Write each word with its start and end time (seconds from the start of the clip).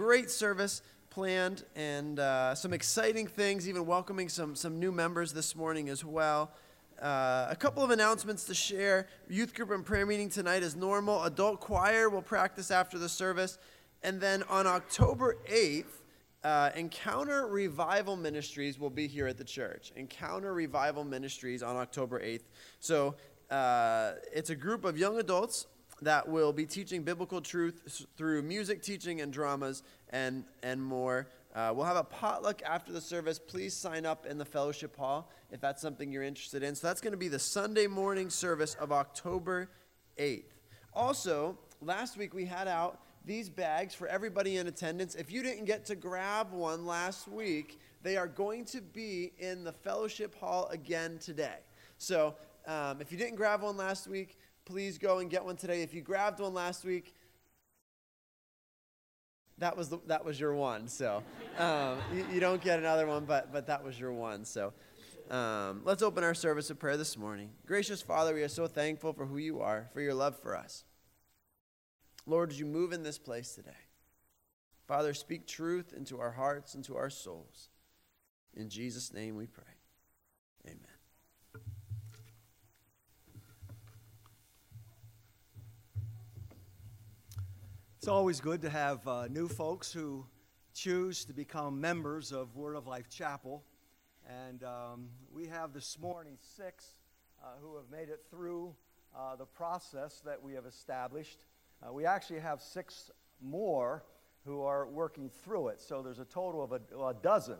great 0.00 0.30
service 0.30 0.80
planned 1.10 1.62
and 1.76 2.18
uh, 2.20 2.54
some 2.54 2.72
exciting 2.72 3.26
things, 3.26 3.68
even 3.68 3.84
welcoming 3.84 4.30
some, 4.30 4.56
some 4.56 4.80
new 4.80 4.90
members 4.90 5.30
this 5.34 5.54
morning 5.54 5.90
as 5.90 6.02
well. 6.02 6.50
Uh, 7.02 7.46
a 7.50 7.54
couple 7.54 7.84
of 7.84 7.90
announcements 7.90 8.44
to 8.44 8.54
share. 8.54 9.08
Youth 9.28 9.52
group 9.52 9.70
and 9.72 9.84
prayer 9.84 10.06
meeting 10.06 10.30
tonight 10.30 10.62
is 10.62 10.74
normal. 10.74 11.22
Adult 11.24 11.60
choir 11.60 12.08
will 12.08 12.22
practice 12.22 12.70
after 12.70 12.98
the 12.98 13.10
service. 13.10 13.58
And 14.02 14.18
then 14.18 14.42
on 14.44 14.66
October 14.66 15.36
8th, 15.46 15.84
uh, 16.44 16.70
Encounter 16.74 17.46
Revival 17.46 18.16
Ministries 18.16 18.78
will 18.78 18.88
be 18.88 19.06
here 19.06 19.26
at 19.26 19.36
the 19.36 19.44
church. 19.44 19.92
Encounter 19.96 20.54
Revival 20.54 21.04
Ministries 21.04 21.62
on 21.62 21.76
October 21.76 22.20
8th. 22.20 22.44
So 22.78 23.16
uh, 23.50 24.12
it's 24.32 24.48
a 24.48 24.56
group 24.56 24.86
of 24.86 24.96
young 24.96 25.18
adults 25.18 25.66
that 26.02 26.28
will 26.28 26.52
be 26.52 26.66
teaching 26.66 27.02
biblical 27.02 27.40
truth 27.40 28.06
through 28.16 28.42
music 28.42 28.82
teaching 28.82 29.20
and 29.20 29.32
dramas 29.32 29.82
and, 30.10 30.44
and 30.62 30.82
more. 30.82 31.28
Uh, 31.54 31.72
we'll 31.74 31.86
have 31.86 31.96
a 31.96 32.04
potluck 32.04 32.62
after 32.62 32.92
the 32.92 33.00
service. 33.00 33.38
Please 33.38 33.74
sign 33.74 34.06
up 34.06 34.24
in 34.26 34.38
the 34.38 34.44
fellowship 34.44 34.96
hall 34.96 35.30
if 35.50 35.60
that's 35.60 35.82
something 35.82 36.12
you're 36.12 36.22
interested 36.22 36.62
in. 36.62 36.74
So 36.74 36.86
that's 36.86 37.00
going 37.00 37.12
to 37.12 37.18
be 37.18 37.28
the 37.28 37.38
Sunday 37.38 37.86
morning 37.86 38.30
service 38.30 38.74
of 38.74 38.92
October 38.92 39.68
8th. 40.16 40.44
Also, 40.94 41.58
last 41.82 42.16
week 42.16 42.34
we 42.34 42.44
had 42.44 42.68
out 42.68 43.00
these 43.24 43.48
bags 43.48 43.94
for 43.94 44.06
everybody 44.06 44.56
in 44.56 44.66
attendance. 44.66 45.14
If 45.14 45.30
you 45.30 45.42
didn't 45.42 45.64
get 45.64 45.84
to 45.86 45.96
grab 45.96 46.52
one 46.52 46.86
last 46.86 47.28
week, 47.28 47.78
they 48.02 48.16
are 48.16 48.26
going 48.26 48.64
to 48.66 48.80
be 48.80 49.32
in 49.38 49.64
the 49.64 49.72
fellowship 49.72 50.34
hall 50.38 50.68
again 50.68 51.18
today. 51.18 51.58
So 51.98 52.34
um, 52.66 53.00
if 53.00 53.12
you 53.12 53.18
didn't 53.18 53.36
grab 53.36 53.62
one 53.62 53.76
last 53.76 54.08
week, 54.08 54.38
please 54.70 54.98
go 54.98 55.18
and 55.18 55.28
get 55.28 55.44
one 55.44 55.56
today. 55.56 55.82
If 55.82 55.94
you 55.94 56.00
grabbed 56.00 56.38
one 56.38 56.54
last 56.54 56.84
week, 56.84 57.12
that 59.58 59.76
was 59.76 59.88
the, 59.88 59.98
that 60.06 60.24
was 60.24 60.38
your 60.38 60.54
one. 60.54 60.86
So 60.86 61.24
um, 61.58 61.98
you, 62.14 62.24
you, 62.34 62.40
don't 62.40 62.62
get 62.62 62.78
another 62.78 63.06
one, 63.06 63.24
but 63.24 63.52
but 63.52 63.66
that 63.66 63.82
was 63.82 63.98
your 63.98 64.12
one. 64.12 64.44
So 64.44 64.72
um, 65.28 65.82
let's 65.84 66.02
open 66.02 66.22
our 66.22 66.34
service 66.34 66.70
of 66.70 66.78
prayer 66.78 66.96
this 66.96 67.18
morning. 67.18 67.50
Gracious 67.66 68.00
Father, 68.00 68.32
we 68.32 68.42
are 68.42 68.48
so 68.48 68.68
thankful 68.68 69.12
for 69.12 69.26
who 69.26 69.38
you 69.38 69.60
are, 69.60 69.88
for 69.92 70.00
your 70.00 70.14
love 70.14 70.38
for 70.38 70.56
us. 70.56 70.84
Lord, 72.26 72.52
as 72.52 72.60
you 72.60 72.66
move 72.66 72.92
in 72.92 73.02
this 73.02 73.18
place 73.18 73.54
today, 73.54 73.70
Father, 74.86 75.14
speak 75.14 75.48
truth 75.48 75.92
into 75.96 76.20
our 76.20 76.30
hearts, 76.30 76.76
into 76.76 76.96
our 76.96 77.10
souls. 77.10 77.70
In 78.54 78.68
Jesus' 78.68 79.12
name 79.12 79.36
we 79.36 79.46
pray. 79.46 79.64
Amen. 80.66 81.00
It's 88.00 88.08
always 88.08 88.40
good 88.40 88.62
to 88.62 88.70
have 88.70 89.06
uh, 89.06 89.26
new 89.28 89.46
folks 89.46 89.92
who 89.92 90.24
choose 90.72 91.26
to 91.26 91.34
become 91.34 91.82
members 91.82 92.32
of 92.32 92.56
Word 92.56 92.74
of 92.74 92.86
Life 92.86 93.10
Chapel. 93.10 93.62
And 94.26 94.64
um, 94.64 95.08
we 95.30 95.46
have 95.48 95.74
this 95.74 95.98
morning 96.00 96.38
six 96.40 96.94
uh, 97.42 97.48
who 97.60 97.76
have 97.76 97.90
made 97.92 98.08
it 98.08 98.24
through 98.30 98.74
uh, 99.14 99.36
the 99.36 99.44
process 99.44 100.22
that 100.24 100.42
we 100.42 100.54
have 100.54 100.64
established. 100.64 101.40
Uh, 101.86 101.92
we 101.92 102.06
actually 102.06 102.40
have 102.40 102.62
six 102.62 103.10
more 103.42 104.02
who 104.46 104.62
are 104.62 104.86
working 104.86 105.28
through 105.28 105.68
it. 105.68 105.78
So 105.78 106.00
there's 106.00 106.20
a 106.20 106.24
total 106.24 106.64
of 106.64 106.72
a, 106.72 106.80
a 107.04 107.12
dozen 107.12 107.58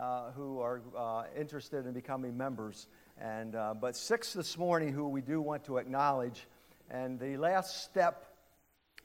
uh, 0.00 0.30
who 0.30 0.60
are 0.60 0.80
uh, 0.96 1.24
interested 1.36 1.86
in 1.86 1.92
becoming 1.92 2.36
members. 2.36 2.86
And, 3.20 3.56
but 3.80 3.96
six 3.96 4.32
this 4.32 4.56
morning 4.56 4.92
who 4.92 5.08
we 5.08 5.22
do 5.22 5.40
want 5.40 5.64
to 5.64 5.78
acknowledge. 5.78 6.46
And 6.88 7.18
the 7.18 7.36
last 7.36 7.82
step 7.82 8.31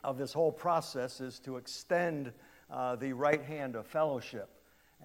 of 0.04 0.18
this 0.18 0.34
whole 0.34 0.52
process 0.52 1.22
is 1.22 1.40
to 1.40 1.58
extend 1.58 2.32
uh, 2.72 2.96
the 2.96 3.14
right 3.14 3.42
hand 3.42 3.76
of 3.76 3.88
fellowship. 3.88 4.50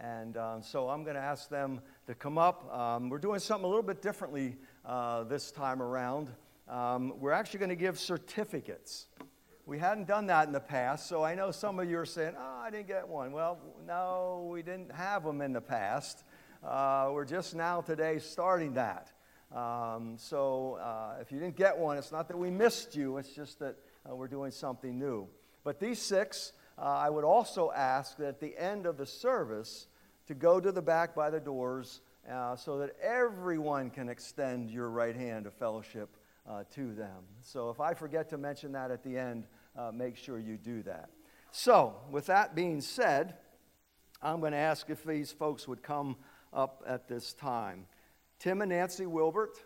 And 0.00 0.36
um, 0.36 0.62
so 0.62 0.88
I'm 0.88 1.04
going 1.04 1.16
to 1.16 1.22
ask 1.22 1.48
them 1.48 1.80
to 2.06 2.14
come 2.14 2.38
up. 2.38 2.72
Um, 2.74 3.08
we're 3.08 3.18
doing 3.18 3.40
something 3.40 3.64
a 3.64 3.68
little 3.68 3.82
bit 3.82 4.00
differently 4.00 4.56
uh, 4.84 5.24
this 5.24 5.50
time 5.50 5.82
around. 5.82 6.30
Um, 6.68 7.14
we're 7.20 7.32
actually 7.32 7.58
going 7.58 7.70
to 7.70 7.76
give 7.76 7.98
certificates. 7.98 9.06
We 9.66 9.78
hadn't 9.78 10.08
done 10.08 10.26
that 10.26 10.46
in 10.46 10.52
the 10.52 10.60
past, 10.60 11.08
so 11.08 11.22
I 11.22 11.34
know 11.34 11.50
some 11.50 11.78
of 11.78 11.88
you 11.88 11.98
are 11.98 12.06
saying, 12.06 12.34
oh, 12.36 12.60
I 12.64 12.70
didn't 12.70 12.88
get 12.88 13.06
one. 13.06 13.32
Well, 13.32 13.58
no, 13.86 14.48
we 14.50 14.62
didn't 14.62 14.90
have 14.92 15.24
them 15.24 15.40
in 15.40 15.52
the 15.52 15.60
past. 15.60 16.24
Uh, 16.64 17.10
we're 17.12 17.24
just 17.24 17.54
now 17.54 17.80
today 17.80 18.18
starting 18.18 18.74
that. 18.74 19.12
Um, 19.54 20.14
so 20.16 20.78
uh, 20.82 21.20
if 21.20 21.30
you 21.30 21.38
didn't 21.38 21.56
get 21.56 21.76
one, 21.76 21.98
it's 21.98 22.10
not 22.10 22.26
that 22.28 22.36
we 22.36 22.50
missed 22.50 22.96
you, 22.96 23.18
it's 23.18 23.32
just 23.32 23.58
that 23.58 23.76
uh, 24.08 24.14
we're 24.14 24.28
doing 24.28 24.50
something 24.50 24.98
new. 24.98 25.28
But 25.64 25.78
these 25.78 26.00
six, 26.00 26.52
uh, 26.78 26.82
I 26.82 27.10
would 27.10 27.24
also 27.24 27.70
ask 27.70 28.16
that 28.18 28.28
at 28.28 28.40
the 28.40 28.56
end 28.58 28.86
of 28.86 28.96
the 28.96 29.06
service 29.06 29.86
to 30.26 30.34
go 30.34 30.60
to 30.60 30.72
the 30.72 30.82
back 30.82 31.14
by 31.14 31.30
the 31.30 31.40
doors 31.40 32.00
uh, 32.30 32.56
so 32.56 32.78
that 32.78 32.96
everyone 33.00 33.90
can 33.90 34.08
extend 34.08 34.70
your 34.70 34.88
right 34.88 35.16
hand 35.16 35.46
of 35.46 35.54
fellowship 35.54 36.16
uh, 36.48 36.64
to 36.74 36.92
them. 36.92 37.24
So 37.40 37.70
if 37.70 37.80
I 37.80 37.94
forget 37.94 38.28
to 38.30 38.38
mention 38.38 38.72
that 38.72 38.90
at 38.90 39.02
the 39.02 39.16
end, 39.16 39.46
uh, 39.76 39.90
make 39.92 40.16
sure 40.16 40.38
you 40.38 40.56
do 40.56 40.82
that. 40.82 41.10
So, 41.50 41.96
with 42.10 42.26
that 42.26 42.54
being 42.54 42.80
said, 42.80 43.34
I'm 44.22 44.40
going 44.40 44.52
to 44.52 44.58
ask 44.58 44.88
if 44.88 45.04
these 45.04 45.32
folks 45.32 45.68
would 45.68 45.82
come 45.82 46.16
up 46.52 46.82
at 46.86 47.08
this 47.08 47.34
time. 47.34 47.86
Tim 48.38 48.62
and 48.62 48.70
Nancy 48.70 49.06
Wilbert. 49.06 49.58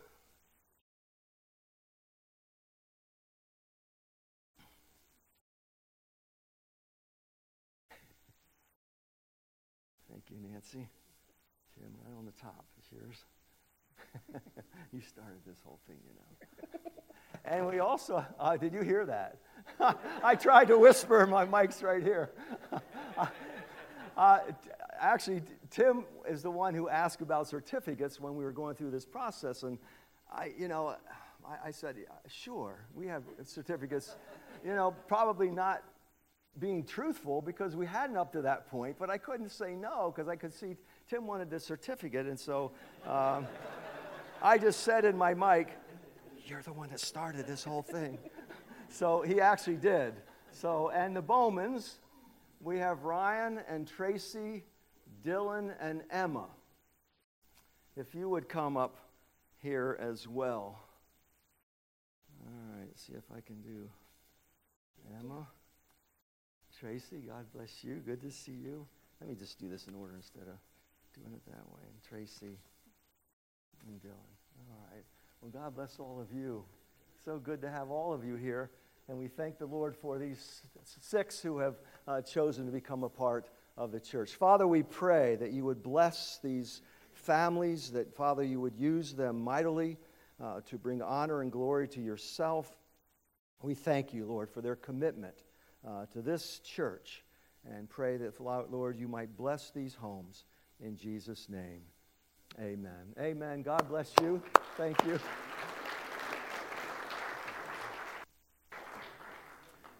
Nancy. 10.56 10.89
Jim, 11.75 11.93
right 12.03 12.17
on 12.19 12.25
the 12.25 12.33
top 12.33 12.65
is 12.78 12.87
yours. 12.91 14.41
you 14.91 15.03
started 15.03 15.37
this 15.47 15.59
whole 15.62 15.78
thing, 15.87 15.99
you 16.09 16.15
know. 16.15 16.81
and 17.44 17.67
we 17.67 17.78
also, 17.78 18.25
uh, 18.41 18.56
did 18.56 18.72
you 18.72 18.81
hear 18.81 19.05
that? 19.05 19.37
I 20.25 20.34
tried 20.34 20.69
to 20.69 20.78
whisper, 20.78 21.27
my 21.27 21.45
mic's 21.45 21.83
right 21.83 22.03
here. 22.03 22.31
uh, 24.16 24.39
actually, 24.99 25.43
Tim 25.69 26.06
is 26.27 26.43
the 26.43 26.50
one 26.50 26.72
who 26.72 26.89
asked 26.89 27.21
about 27.21 27.49
certificates 27.49 28.19
when 28.19 28.34
we 28.34 28.43
were 28.43 28.50
going 28.53 28.77
through 28.77 28.93
this 28.93 29.05
process. 29.05 29.62
And 29.62 29.77
I, 30.33 30.53
you 30.59 30.69
know, 30.69 30.97
I, 31.47 31.69
I 31.69 31.71
said, 31.71 31.97
sure, 32.28 32.78
we 32.95 33.06
have 33.09 33.25
certificates. 33.43 34.16
You 34.65 34.75
know, 34.75 34.95
probably 35.06 35.50
not 35.50 35.83
being 36.59 36.84
truthful 36.84 37.43
because 37.43 37.77
we 37.77 37.87
hadn't 37.87 38.17
up 38.17 38.33
to 38.33 38.43
that 38.43 38.69
point, 38.71 38.97
but 38.99 39.11
I 39.11 39.19
couldn't 39.19 39.50
say 39.50 39.75
no 39.75 40.12
because 40.15 40.28
I 40.28 40.37
could 40.37 40.53
see 40.53 40.77
Tim 41.09 41.27
wanted 41.27 41.50
the 41.50 41.61
certificate. 41.61 42.27
And 42.27 42.39
so 42.39 42.72
um, 43.06 43.47
I 44.43 44.59
just 44.59 44.81
said 44.81 45.05
in 45.05 45.16
my 45.16 45.34
mic, 45.34 45.77
You're 46.47 46.62
the 46.62 46.72
one 46.72 46.91
that 46.91 47.00
started 47.00 47.47
this 47.47 47.65
whole 47.65 47.83
thing. 47.83 48.19
so 48.89 49.22
he 49.22 49.41
actually 49.41 49.77
did. 49.77 50.15
So, 50.53 50.91
and 50.91 51.15
the 51.15 51.22
Bowmans, 51.22 51.99
we 52.62 52.78
have 52.78 53.05
Ryan 53.05 53.61
and 53.69 53.87
Tracy, 53.87 54.65
Dylan 55.25 55.75
and 55.81 56.03
Emma. 56.11 56.47
If 57.97 58.15
you 58.15 58.28
would 58.28 58.49
come 58.49 58.77
up 58.77 58.97
here 59.62 59.99
as 60.00 60.28
well. 60.28 60.78
All 62.47 62.78
right, 62.78 62.97
see 62.97 63.12
if 63.15 63.25
I 63.37 63.41
can 63.41 63.61
do 63.62 63.89
Emma. 65.19 65.47
Tracy, 66.79 67.23
God 67.27 67.47
bless 67.55 67.83
you. 67.83 68.03
Good 68.05 68.21
to 68.21 68.31
see 68.31 68.53
you. 68.53 68.87
Let 69.21 69.31
me 69.31 69.35
just 69.35 69.59
do 69.59 69.69
this 69.69 69.87
in 69.87 69.95
order 69.95 70.15
instead 70.15 70.43
of 70.43 70.59
doing 71.15 71.33
it 71.33 71.41
that 71.47 71.65
way. 71.71 71.81
And 71.83 72.03
Tracy 72.07 72.59
and 73.89 74.01
Dylan. 74.03 74.71
All 74.71 74.87
right. 74.93 75.05
Well, 75.41 75.51
God 75.51 75.75
bless 75.75 75.99
all 75.99 76.21
of 76.21 76.37
you. 76.37 76.65
So 77.25 77.39
good 77.39 77.63
to 77.63 77.71
have 77.71 77.91
all 77.91 78.13
of 78.13 78.25
you 78.25 78.35
here. 78.35 78.71
And 79.09 79.17
we 79.17 79.27
thank 79.27 79.59
the 79.59 79.67
Lord 79.67 79.97
for 79.97 80.19
these 80.19 80.63
six 81.01 81.41
who 81.41 81.59
have 81.59 81.77
uh, 82.07 82.21
chosen 82.21 82.67
to 82.67 82.73
become 82.73 83.05
a 83.05 83.09
part 83.09 83.49
of 83.79 83.91
the 83.91 84.01
church. 84.01 84.34
Father, 84.34 84.67
we 84.67 84.83
pray 84.83 85.37
that 85.37 85.53
you 85.53 85.65
would 85.65 85.83
bless 85.83 86.41
these 86.43 86.83
families, 87.15 87.91
that, 87.93 88.15
Father, 88.15 88.43
you 88.43 88.61
would 88.61 88.77
use 88.77 89.15
them 89.15 89.41
mightily 89.41 89.97
uh, 90.43 90.61
to 90.67 90.77
bring 90.77 91.01
honor 91.01 91.41
and 91.41 91.51
glory 91.51 91.89
to 91.89 92.03
yourself. 92.03 92.77
We 93.63 93.75
thank 93.75 94.13
you, 94.13 94.27
Lord, 94.27 94.51
for 94.51 94.61
their 94.61 94.77
commitment 94.77 95.46
uh, 95.86 96.06
to 96.12 96.22
this 96.22 96.60
church 96.60 97.24
and 97.65 97.88
pray 97.88 98.16
that, 98.16 98.41
Lord, 98.41 98.98
you 98.98 99.09
might 99.09 99.36
bless 99.36 99.71
these 99.71 99.94
homes 99.94 100.44
in 100.80 100.97
Jesus' 100.97 101.48
name. 101.48 101.83
Amen. 102.60 103.15
Amen. 103.21 103.62
God 103.62 103.88
bless 103.88 104.12
you. 104.21 104.42
Thank 104.77 105.04
you. 105.04 105.18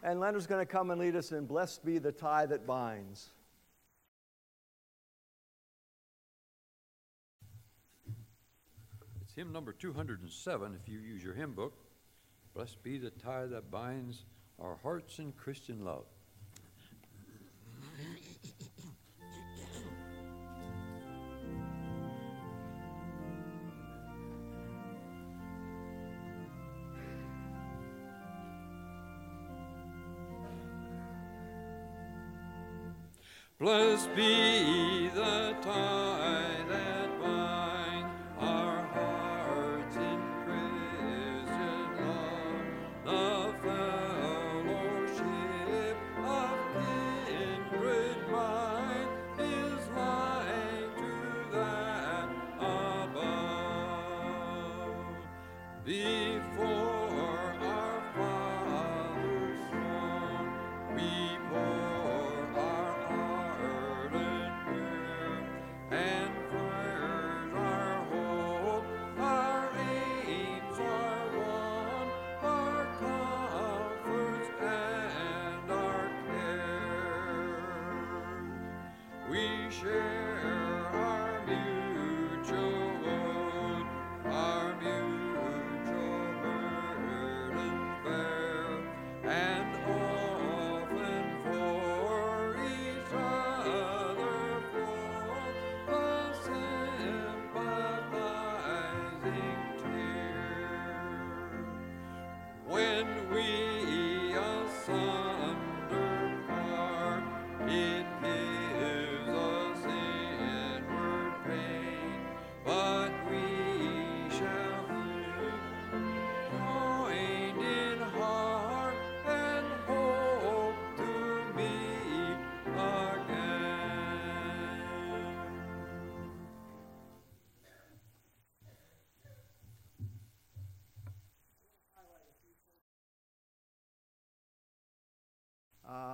And 0.03 0.21
Leonard's 0.21 0.47
going 0.47 0.65
to 0.65 0.71
come 0.71 0.91
and 0.91 1.01
lead 1.01 1.17
us 1.17 1.33
in 1.33 1.47
Blessed 1.47 1.85
Be 1.85 1.99
the 1.99 2.13
Tie 2.13 2.47
That 2.47 2.67
Binds. 2.67 3.31
It's 9.23 9.35
hymn 9.35 9.53
number 9.53 9.73
207 9.73 10.79
if 10.81 10.89
you 10.89 11.01
use 11.01 11.25
your 11.25 11.35
hymn 11.35 11.53
book. 11.53 11.75
Blessed 12.55 12.83
be 12.83 12.97
the 12.97 13.11
tie 13.11 13.45
that 13.45 13.71
binds 13.71 14.25
our 14.59 14.77
hearts 14.83 15.19
in 15.19 15.33
Christian 15.33 15.85
love. 15.85 16.05
Blessed 33.59 34.15
be 34.15 35.09
the 35.15 35.57
time. 35.63 36.16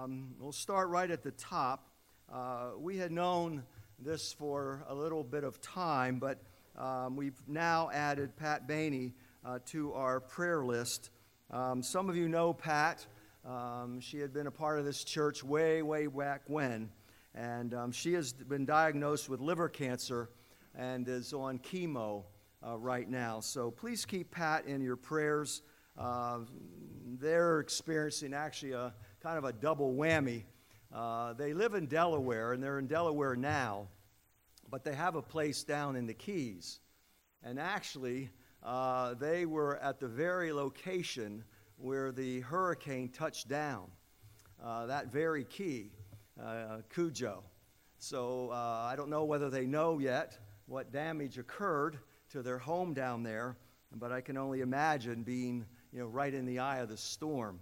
Um, 0.02 0.34
we'll 0.40 0.50
start 0.50 0.88
right 0.88 1.08
at 1.08 1.22
the 1.22 1.30
top. 1.32 1.86
Uh, 2.32 2.70
we 2.76 2.96
had 2.96 3.12
known 3.12 3.62
this 4.00 4.32
for 4.32 4.84
a 4.88 4.94
little 4.94 5.22
bit 5.22 5.44
of 5.44 5.60
time, 5.60 6.18
but 6.18 6.42
um, 6.76 7.14
we've 7.14 7.40
now 7.46 7.88
added 7.92 8.34
Pat 8.34 8.66
Bainey 8.66 9.12
uh, 9.44 9.60
to 9.66 9.92
our 9.92 10.18
prayer 10.18 10.64
list. 10.64 11.10
Um, 11.52 11.84
some 11.84 12.08
of 12.08 12.16
you 12.16 12.28
know 12.28 12.52
Pat. 12.52 13.06
Um, 13.46 14.00
she 14.00 14.18
had 14.18 14.32
been 14.32 14.48
a 14.48 14.50
part 14.50 14.80
of 14.80 14.84
this 14.84 15.04
church 15.04 15.44
way, 15.44 15.82
way 15.82 16.08
back 16.08 16.42
when. 16.48 16.90
And 17.36 17.72
um, 17.72 17.92
she 17.92 18.14
has 18.14 18.32
been 18.32 18.64
diagnosed 18.64 19.28
with 19.28 19.40
liver 19.40 19.68
cancer 19.68 20.30
and 20.74 21.06
is 21.06 21.32
on 21.32 21.60
chemo 21.60 22.24
uh, 22.66 22.76
right 22.76 23.08
now. 23.08 23.38
So 23.38 23.70
please 23.70 24.04
keep 24.04 24.32
Pat 24.32 24.66
in 24.66 24.80
your 24.80 24.96
prayers. 24.96 25.62
Uh, 25.96 26.38
they're 27.20 27.60
experiencing 27.60 28.34
actually 28.34 28.72
a 28.72 28.94
kind 29.22 29.38
of 29.38 29.44
a 29.44 29.52
double 29.52 29.94
whammy. 29.94 30.42
Uh, 30.92 31.32
they 31.34 31.54
live 31.54 31.74
in 31.74 31.86
Delaware, 31.86 32.52
and 32.52 32.62
they're 32.62 32.80
in 32.80 32.88
Delaware 32.88 33.36
now, 33.36 33.86
but 34.68 34.82
they 34.82 34.94
have 34.94 35.14
a 35.14 35.22
place 35.22 35.62
down 35.62 35.94
in 35.94 36.06
the 36.06 36.14
Keys. 36.14 36.80
And 37.44 37.58
actually, 37.60 38.30
uh, 38.64 39.14
they 39.14 39.46
were 39.46 39.76
at 39.78 40.00
the 40.00 40.08
very 40.08 40.52
location 40.52 41.44
where 41.76 42.10
the 42.10 42.40
hurricane 42.40 43.10
touched 43.10 43.48
down, 43.48 43.84
uh, 44.62 44.86
that 44.86 45.12
very 45.12 45.44
key, 45.44 45.92
uh, 46.42 46.78
Cudjoe. 46.92 47.44
So 47.98 48.50
uh, 48.50 48.88
I 48.90 48.94
don't 48.96 49.08
know 49.08 49.24
whether 49.24 49.50
they 49.50 49.66
know 49.66 50.00
yet 50.00 50.36
what 50.66 50.92
damage 50.92 51.38
occurred 51.38 51.98
to 52.30 52.42
their 52.42 52.58
home 52.58 52.92
down 52.92 53.22
there, 53.22 53.56
but 53.94 54.10
I 54.10 54.20
can 54.20 54.36
only 54.36 54.62
imagine 54.62 55.22
being 55.22 55.64
you 55.92 56.00
know, 56.00 56.06
right 56.06 56.34
in 56.34 56.44
the 56.44 56.58
eye 56.58 56.78
of 56.78 56.88
the 56.88 56.96
storm. 56.96 57.60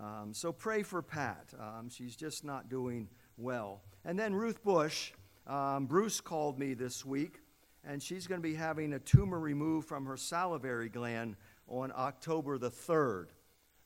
Um, 0.00 0.32
so 0.32 0.52
pray 0.52 0.82
for 0.82 1.02
Pat. 1.02 1.52
Um, 1.58 1.88
she's 1.88 2.14
just 2.14 2.44
not 2.44 2.68
doing 2.68 3.08
well. 3.36 3.82
And 4.04 4.18
then 4.18 4.34
Ruth 4.34 4.62
Bush, 4.62 5.12
um, 5.46 5.86
Bruce 5.86 6.20
called 6.20 6.58
me 6.58 6.74
this 6.74 7.04
week, 7.04 7.40
and 7.84 8.00
she's 8.00 8.26
going 8.26 8.40
to 8.40 8.48
be 8.48 8.54
having 8.54 8.92
a 8.92 8.98
tumor 9.00 9.40
removed 9.40 9.88
from 9.88 10.06
her 10.06 10.16
salivary 10.16 10.88
gland 10.88 11.36
on 11.66 11.92
October 11.96 12.58
the 12.58 12.70
3rd. 12.70 13.26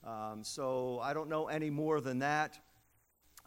Um, 0.04 0.42
so 0.42 1.00
I 1.02 1.14
don't 1.14 1.30
know 1.30 1.46
any 1.46 1.70
more 1.70 2.00
than 2.00 2.18
that. 2.18 2.58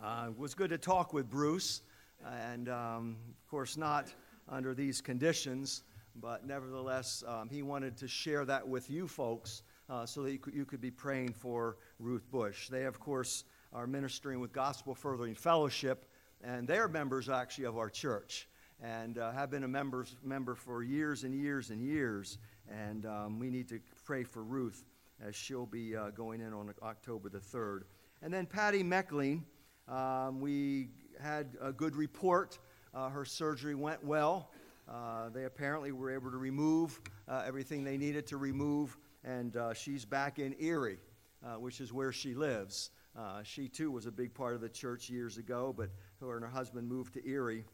Uh, 0.03 0.27
it 0.29 0.37
was 0.37 0.55
good 0.55 0.71
to 0.71 0.77
talk 0.77 1.13
with 1.13 1.29
Bruce, 1.29 1.81
and 2.25 2.67
um, 2.69 3.17
of 3.29 3.49
course, 3.49 3.77
not 3.77 4.13
under 4.49 4.73
these 4.73 5.01
conditions, 5.01 5.83
but 6.15 6.45
nevertheless, 6.45 7.23
um, 7.27 7.47
he 7.49 7.61
wanted 7.61 7.95
to 7.97 8.07
share 8.07 8.43
that 8.45 8.67
with 8.67 8.89
you 8.89 9.07
folks 9.07 9.61
uh, 9.89 10.05
so 10.05 10.23
that 10.23 10.31
you 10.31 10.39
could, 10.39 10.53
you 10.53 10.65
could 10.65 10.81
be 10.81 10.91
praying 10.91 11.33
for 11.33 11.77
Ruth 11.99 12.29
Bush. 12.31 12.69
They, 12.69 12.85
of 12.85 12.99
course, 12.99 13.43
are 13.73 13.87
ministering 13.87 14.39
with 14.39 14.53
Gospel 14.53 14.95
Furthering 14.95 15.35
Fellowship, 15.35 16.05
and 16.43 16.67
they're 16.67 16.87
members 16.87 17.29
actually 17.29 17.65
of 17.65 17.77
our 17.77 17.89
church 17.89 18.47
and 18.81 19.17
uh, 19.17 19.31
have 19.31 19.49
been 19.49 19.63
a 19.63 19.67
members, 19.67 20.15
member 20.23 20.55
for 20.55 20.83
years 20.83 21.23
and 21.23 21.33
years 21.33 21.69
and 21.69 21.81
years. 21.81 22.37
And 22.69 23.05
um, 23.05 23.39
we 23.39 23.49
need 23.49 23.69
to 23.69 23.79
pray 24.03 24.23
for 24.23 24.43
Ruth 24.43 24.83
as 25.25 25.35
she'll 25.35 25.65
be 25.65 25.95
uh, 25.95 26.09
going 26.09 26.41
in 26.41 26.53
on 26.53 26.73
October 26.81 27.29
the 27.29 27.39
3rd. 27.39 27.81
And 28.21 28.33
then 28.33 28.45
Patty 28.45 28.83
Meckling, 28.83 29.43
um, 29.87 30.41
we 30.41 30.89
had 31.21 31.57
a 31.61 31.71
good 31.71 31.95
report. 31.95 32.59
Uh, 32.93 33.09
her 33.09 33.25
surgery 33.25 33.75
went 33.75 34.03
well. 34.03 34.51
Uh, 34.87 35.29
they 35.29 35.45
apparently 35.45 35.91
were 35.91 36.11
able 36.11 36.29
to 36.29 36.37
remove 36.37 37.01
uh, 37.27 37.43
everything 37.45 37.83
they 37.83 37.97
needed 37.97 38.27
to 38.27 38.37
remove, 38.37 38.97
and 39.25 39.57
uh, 39.57 39.73
she's 39.73 40.05
back 40.05 40.39
in 40.39 40.55
Erie, 40.59 40.99
uh, 41.43 41.55
which 41.55 41.81
is 41.81 41.91
where 41.91 42.11
she 42.11 42.33
lives. 42.33 42.91
Uh, 43.17 43.41
she 43.43 43.67
too 43.67 43.91
was 43.91 44.05
a 44.05 44.11
big 44.11 44.33
part 44.33 44.53
of 44.53 44.61
the 44.61 44.69
church 44.69 45.09
years 45.09 45.37
ago, 45.37 45.73
but 45.75 45.89
her 46.19 46.35
and 46.35 46.45
her 46.45 46.51
husband 46.51 46.87
moved 46.87 47.13
to 47.13 47.27
Erie 47.27 47.65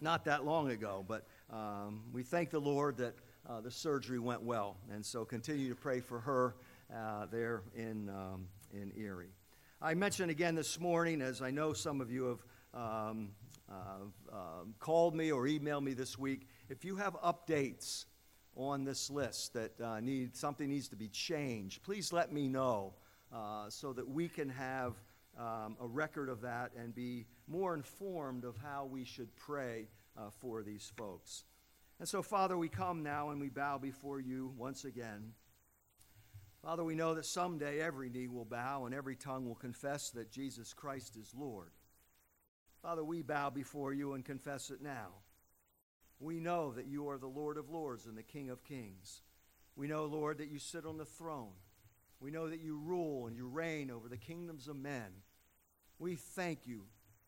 not 0.00 0.24
that 0.24 0.44
long 0.44 0.70
ago. 0.70 1.04
But 1.06 1.26
um, 1.50 2.02
we 2.12 2.22
thank 2.22 2.50
the 2.50 2.60
Lord 2.60 2.98
that 2.98 3.14
uh, 3.48 3.60
the 3.60 3.70
surgery 3.70 4.18
went 4.18 4.42
well, 4.42 4.76
and 4.92 5.04
so 5.04 5.24
continue 5.24 5.68
to 5.68 5.74
pray 5.74 6.00
for 6.00 6.20
her 6.20 6.54
uh, 6.94 7.26
there 7.26 7.62
in, 7.74 8.10
um, 8.10 8.48
in 8.72 8.92
Erie. 8.96 9.32
I 9.80 9.94
mentioned 9.94 10.30
again 10.30 10.54
this 10.54 10.78
morning, 10.80 11.22
as 11.22 11.40
I 11.40 11.50
know 11.50 11.72
some 11.72 12.00
of 12.00 12.10
you 12.10 12.24
have 12.24 12.44
um, 12.74 13.30
um, 13.70 14.74
called 14.78 15.14
me 15.14 15.30
or 15.32 15.44
emailed 15.44 15.82
me 15.82 15.94
this 15.94 16.18
week, 16.18 16.48
if 16.68 16.84
you 16.84 16.96
have 16.96 17.14
updates 17.22 18.06
on 18.56 18.84
this 18.84 19.10
list 19.10 19.52
that 19.54 19.80
uh, 19.80 20.00
need 20.00 20.36
something 20.36 20.68
needs 20.68 20.88
to 20.88 20.96
be 20.96 21.08
changed, 21.08 21.82
please 21.82 22.12
let 22.12 22.32
me 22.32 22.48
know 22.48 22.94
uh, 23.32 23.68
so 23.68 23.92
that 23.92 24.08
we 24.08 24.28
can 24.28 24.48
have 24.48 24.94
um, 25.38 25.76
a 25.80 25.86
record 25.86 26.28
of 26.28 26.40
that 26.42 26.70
and 26.76 26.94
be 26.94 27.26
more 27.48 27.74
informed 27.74 28.44
of 28.44 28.56
how 28.56 28.84
we 28.84 29.04
should 29.04 29.34
pray 29.36 29.88
uh, 30.16 30.30
for 30.40 30.62
these 30.62 30.92
folks. 30.96 31.44
And 31.98 32.08
so, 32.08 32.22
Father, 32.22 32.56
we 32.56 32.68
come 32.68 33.02
now 33.02 33.30
and 33.30 33.40
we 33.40 33.48
bow 33.48 33.78
before 33.78 34.20
you 34.20 34.52
once 34.56 34.84
again. 34.84 35.32
Father, 36.62 36.82
we 36.82 36.94
know 36.94 37.14
that 37.14 37.26
someday 37.26 37.80
every 37.80 38.08
knee 38.08 38.26
will 38.26 38.44
bow 38.44 38.86
and 38.86 38.94
every 38.94 39.16
tongue 39.16 39.46
will 39.46 39.54
confess 39.54 40.10
that 40.10 40.32
Jesus 40.32 40.72
Christ 40.72 41.16
is 41.16 41.32
Lord. 41.36 41.70
Father, 42.82 43.04
we 43.04 43.22
bow 43.22 43.50
before 43.50 43.92
you 43.92 44.14
and 44.14 44.24
confess 44.24 44.70
it 44.70 44.80
now. 44.80 45.08
We 46.24 46.40
know 46.40 46.72
that 46.72 46.86
you 46.86 47.10
are 47.10 47.18
the 47.18 47.26
Lord 47.26 47.58
of 47.58 47.68
lords 47.68 48.06
and 48.06 48.16
the 48.16 48.22
King 48.22 48.48
of 48.48 48.64
kings. 48.64 49.20
We 49.76 49.88
know, 49.88 50.06
Lord, 50.06 50.38
that 50.38 50.48
you 50.48 50.58
sit 50.58 50.86
on 50.86 50.96
the 50.96 51.04
throne. 51.04 51.52
We 52.18 52.30
know 52.30 52.48
that 52.48 52.62
you 52.62 52.78
rule 52.78 53.26
and 53.26 53.36
you 53.36 53.46
reign 53.46 53.90
over 53.90 54.08
the 54.08 54.16
kingdoms 54.16 54.66
of 54.66 54.76
men. 54.76 55.04
We 55.98 56.14
thank 56.14 56.66
you, 56.66 56.84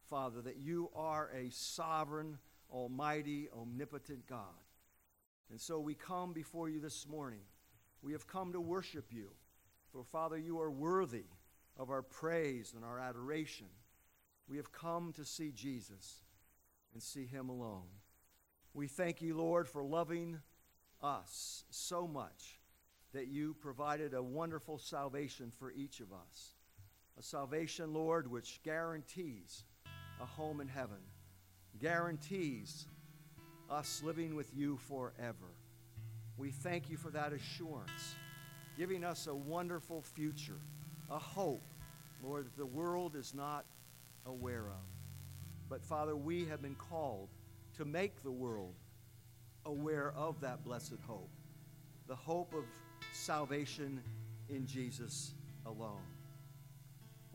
Father, 0.08 0.40
that 0.40 0.56
you 0.56 0.88
are 0.96 1.28
a 1.36 1.50
sovereign, 1.50 2.38
almighty, 2.70 3.50
omnipotent 3.54 4.26
God. 4.26 4.64
And 5.50 5.60
so 5.60 5.78
we 5.78 5.92
come 5.92 6.32
before 6.32 6.70
you 6.70 6.80
this 6.80 7.06
morning. 7.06 7.42
We 8.00 8.12
have 8.12 8.26
come 8.26 8.54
to 8.54 8.60
worship 8.62 9.12
you. 9.12 9.28
For, 9.92 10.04
Father, 10.04 10.38
you 10.38 10.58
are 10.58 10.70
worthy 10.70 11.26
of 11.76 11.90
our 11.90 12.02
praise 12.02 12.72
and 12.74 12.82
our 12.82 12.98
adoration. 12.98 13.66
We 14.48 14.56
have 14.56 14.72
come 14.72 15.12
to 15.18 15.24
see 15.26 15.52
Jesus 15.52 16.22
and 16.94 17.02
see 17.02 17.26
him 17.26 17.50
alone. 17.50 17.88
We 18.76 18.88
thank 18.88 19.22
you, 19.22 19.34
Lord, 19.38 19.66
for 19.66 19.82
loving 19.82 20.38
us 21.02 21.64
so 21.70 22.06
much 22.06 22.60
that 23.14 23.26
you 23.26 23.54
provided 23.54 24.12
a 24.12 24.22
wonderful 24.22 24.76
salvation 24.76 25.50
for 25.58 25.72
each 25.72 26.00
of 26.00 26.12
us. 26.12 26.52
A 27.18 27.22
salvation, 27.22 27.94
Lord, 27.94 28.30
which 28.30 28.60
guarantees 28.64 29.64
a 30.20 30.26
home 30.26 30.60
in 30.60 30.68
heaven, 30.68 30.98
guarantees 31.80 32.86
us 33.70 34.02
living 34.04 34.36
with 34.36 34.54
you 34.54 34.76
forever. 34.76 35.54
We 36.36 36.50
thank 36.50 36.90
you 36.90 36.98
for 36.98 37.08
that 37.12 37.32
assurance, 37.32 38.14
giving 38.76 39.04
us 39.04 39.26
a 39.26 39.34
wonderful 39.34 40.02
future, 40.02 40.60
a 41.10 41.18
hope, 41.18 41.72
Lord, 42.22 42.44
that 42.44 42.58
the 42.58 42.66
world 42.66 43.16
is 43.16 43.32
not 43.32 43.64
aware 44.26 44.68
of. 44.68 44.84
But 45.70 45.82
Father, 45.82 46.14
we 46.14 46.44
have 46.44 46.60
been 46.60 46.74
called 46.74 47.30
to 47.76 47.84
make 47.84 48.22
the 48.22 48.30
world 48.30 48.74
aware 49.64 50.12
of 50.16 50.40
that 50.40 50.64
blessed 50.64 50.98
hope, 51.06 51.30
the 52.06 52.16
hope 52.16 52.54
of 52.54 52.64
salvation 53.12 54.00
in 54.48 54.66
Jesus 54.66 55.32
alone. 55.66 56.02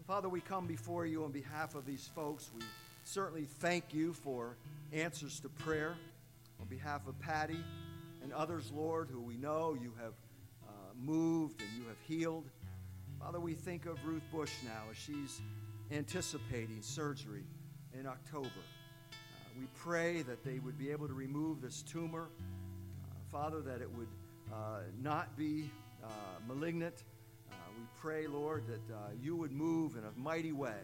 Father, 0.07 0.27
we 0.27 0.41
come 0.41 0.67
before 0.67 1.05
you 1.05 1.24
on 1.24 1.31
behalf 1.31 1.74
of 1.74 1.86
these 1.86 2.10
folks. 2.13 2.51
We 2.53 2.65
certainly 3.05 3.45
thank 3.45 3.93
you 3.93 4.12
for 4.12 4.57
answers 4.91 5.39
to 5.39 5.48
prayer 5.48 5.95
on 6.60 6.67
behalf 6.67 7.07
of 7.07 7.17
Patty 7.19 7.63
and 8.21 8.33
others, 8.33 8.71
Lord, 8.75 9.10
who 9.10 9.21
we 9.21 9.38
know 9.38 9.77
you 9.81 9.93
have 10.01 10.13
uh, 10.67 10.71
moved 11.01 11.62
and 11.62 11.69
you 11.81 11.88
have 11.88 12.00
healed. 12.05 12.50
Father, 13.19 13.39
we 13.39 13.53
think 13.53 13.86
of 13.86 14.03
Ruth 14.05 14.24
Bush 14.33 14.51
now 14.65 14.83
as 14.89 14.98
she's 14.98 15.39
anticipating 15.91 16.81
surgery 16.81 17.45
in 17.98 18.05
October. 18.05 18.50
Uh, 19.51 19.60
we 19.60 19.67
pray 19.75 20.22
that 20.24 20.43
they 20.43 20.60
would 20.60 20.77
be 20.77 20.91
able 20.91 21.08
to 21.08 21.13
remove 21.13 21.62
this 21.62 21.81
tumor. 21.81 22.29
Uh, 22.29 23.13
Father, 23.31 23.62
that 23.62 23.81
it 23.81 23.89
would 23.98 24.08
uh, 24.51 24.79
not 25.01 25.38
be 25.38 25.70
uh, 26.03 26.08
malignant. 26.48 27.03
Uh, 27.51 27.55
we 27.77 27.84
pray, 28.00 28.27
Lord, 28.27 28.63
that 28.67 28.93
uh, 28.93 28.98
you 29.22 29.36
would 29.36 29.51
move 29.51 29.96
in 29.96 30.03
a 30.03 30.20
mighty 30.20 30.51
way 30.51 30.75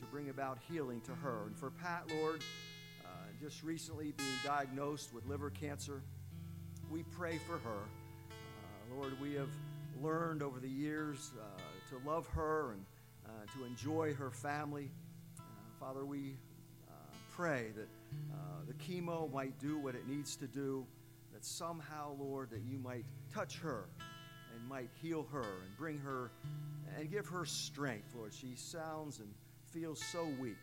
to 0.00 0.06
bring 0.12 0.28
about 0.28 0.58
healing 0.68 1.00
to 1.00 1.12
her. 1.12 1.46
And 1.46 1.56
for 1.56 1.70
Pat, 1.70 2.04
Lord, 2.20 2.44
just 3.42 3.62
recently 3.62 4.12
being 4.16 4.28
diagnosed 4.44 5.14
with 5.14 5.24
liver 5.26 5.50
cancer, 5.50 6.02
we 6.90 7.04
pray 7.04 7.38
for 7.38 7.58
her. 7.58 7.80
Lord, 8.94 9.18
we 9.20 9.32
have 9.34 9.48
learned 10.02 10.42
over 10.42 10.60
the 10.60 10.68
years 10.68 11.32
to 11.88 12.08
love 12.08 12.26
her 12.28 12.72
and 12.72 12.84
to 13.56 13.64
enjoy 13.64 14.12
her 14.14 14.30
family. 14.30 14.90
Father, 15.80 16.04
we 16.04 16.36
pray 17.38 17.68
that 17.76 17.86
uh, 18.32 18.36
the 18.66 18.74
chemo 18.74 19.32
might 19.32 19.56
do 19.60 19.78
what 19.78 19.94
it 19.94 20.08
needs 20.08 20.34
to 20.34 20.48
do 20.48 20.84
that 21.32 21.44
somehow, 21.44 22.16
Lord, 22.18 22.50
that 22.50 22.62
you 22.68 22.80
might 22.80 23.04
touch 23.32 23.58
her 23.58 23.84
and 24.52 24.68
might 24.68 24.90
heal 25.00 25.24
her 25.30 25.38
and 25.42 25.76
bring 25.78 25.98
her 25.98 26.32
and 26.98 27.08
give 27.08 27.28
her 27.28 27.44
strength, 27.44 28.12
Lord. 28.16 28.34
She 28.34 28.56
sounds 28.56 29.20
and 29.20 29.28
feels 29.72 30.02
so 30.02 30.26
weak. 30.40 30.56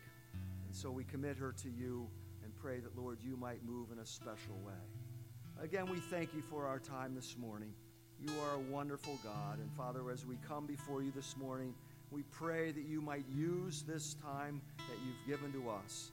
And 0.66 0.76
so 0.76 0.90
we 0.90 1.04
commit 1.04 1.38
her 1.38 1.52
to 1.62 1.70
you 1.70 2.06
and 2.44 2.54
pray 2.58 2.80
that, 2.80 2.94
Lord, 2.94 3.20
you 3.22 3.38
might 3.38 3.64
move 3.64 3.90
in 3.90 4.00
a 4.00 4.06
special 4.06 4.56
way. 4.62 5.62
Again, 5.62 5.86
we 5.90 5.96
thank 5.96 6.34
you 6.34 6.42
for 6.42 6.66
our 6.66 6.78
time 6.78 7.14
this 7.14 7.38
morning. 7.38 7.72
You 8.20 8.30
are 8.44 8.56
a 8.56 8.70
wonderful 8.70 9.18
God. 9.24 9.60
And 9.60 9.72
Father, 9.72 10.10
as 10.10 10.26
we 10.26 10.36
come 10.46 10.66
before 10.66 11.02
you 11.02 11.10
this 11.10 11.38
morning, 11.38 11.74
we 12.10 12.22
pray 12.24 12.70
that 12.70 12.84
you 12.84 13.00
might 13.00 13.24
use 13.34 13.82
this 13.82 14.12
time 14.22 14.60
that 14.76 14.98
you've 15.06 15.26
given 15.26 15.54
to 15.54 15.70
us 15.70 16.10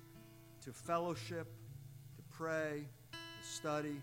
to 0.66 0.74
fellowship, 0.74 1.48
to 2.16 2.24
pray, 2.36 2.84
to 3.12 3.48
study 3.48 4.02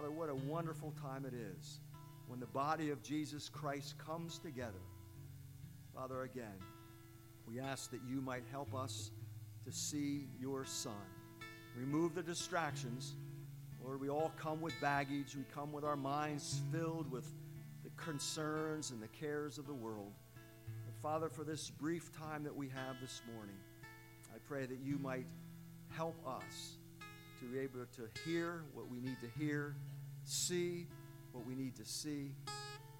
Father, 0.00 0.12
what 0.12 0.30
a 0.30 0.34
wonderful 0.34 0.94
time 1.02 1.26
it 1.26 1.34
is 1.34 1.80
when 2.26 2.40
the 2.40 2.46
body 2.46 2.88
of 2.88 3.02
Jesus 3.02 3.50
Christ 3.50 3.98
comes 3.98 4.38
together. 4.38 4.80
Father, 5.94 6.22
again, 6.22 6.56
we 7.46 7.60
ask 7.60 7.90
that 7.90 8.00
you 8.08 8.22
might 8.22 8.44
help 8.50 8.74
us 8.74 9.10
to 9.66 9.72
see 9.72 10.28
your 10.40 10.64
Son. 10.64 10.92
Remove 11.76 12.14
the 12.14 12.22
distractions. 12.22 13.14
Lord, 13.84 14.00
we 14.00 14.08
all 14.08 14.32
come 14.38 14.62
with 14.62 14.72
baggage. 14.80 15.36
We 15.36 15.44
come 15.54 15.70
with 15.70 15.84
our 15.84 15.96
minds 15.96 16.62
filled 16.72 17.10
with 17.10 17.26
the 17.84 17.90
concerns 18.02 18.92
and 18.92 19.02
the 19.02 19.08
cares 19.08 19.58
of 19.58 19.66
the 19.66 19.74
world. 19.74 20.12
But 20.64 20.94
Father, 21.02 21.28
for 21.28 21.44
this 21.44 21.68
brief 21.68 22.10
time 22.16 22.44
that 22.44 22.56
we 22.56 22.68
have 22.68 22.96
this 23.02 23.20
morning, 23.34 23.56
I 24.34 24.38
pray 24.48 24.64
that 24.64 24.78
you 24.82 24.98
might 24.98 25.26
help 25.90 26.16
us 26.26 26.76
to 27.38 27.44
be 27.46 27.58
able 27.58 27.86
to 27.96 28.08
hear 28.24 28.64
what 28.74 28.88
we 28.88 29.00
need 29.00 29.16
to 29.20 29.28
hear, 29.38 29.76
see 30.24 30.86
what 31.32 31.46
we 31.46 31.54
need 31.54 31.74
to 31.76 31.84
see, 31.84 32.32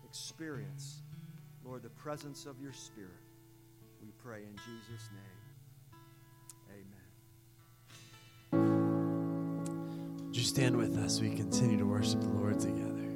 experience, 0.05 1.03
Lord, 1.65 1.83
the 1.83 1.91
presence 1.91 2.47
of 2.47 2.61
your 2.61 2.73
Spirit. 2.73 3.11
We 4.03 4.09
pray 4.23 4.43
in 4.43 4.57
Jesus' 4.57 5.11
name. 5.13 5.41
Amen. 8.53 8.67
Would 10.27 10.37
you 10.37 10.43
stand 10.43 10.77
with 10.77 10.97
us? 10.97 11.21
We 11.21 11.31
continue 11.31 11.77
to 11.79 11.87
worship 11.87 12.21
the 12.21 12.29
Lord 12.29 12.59
together. 12.61 13.10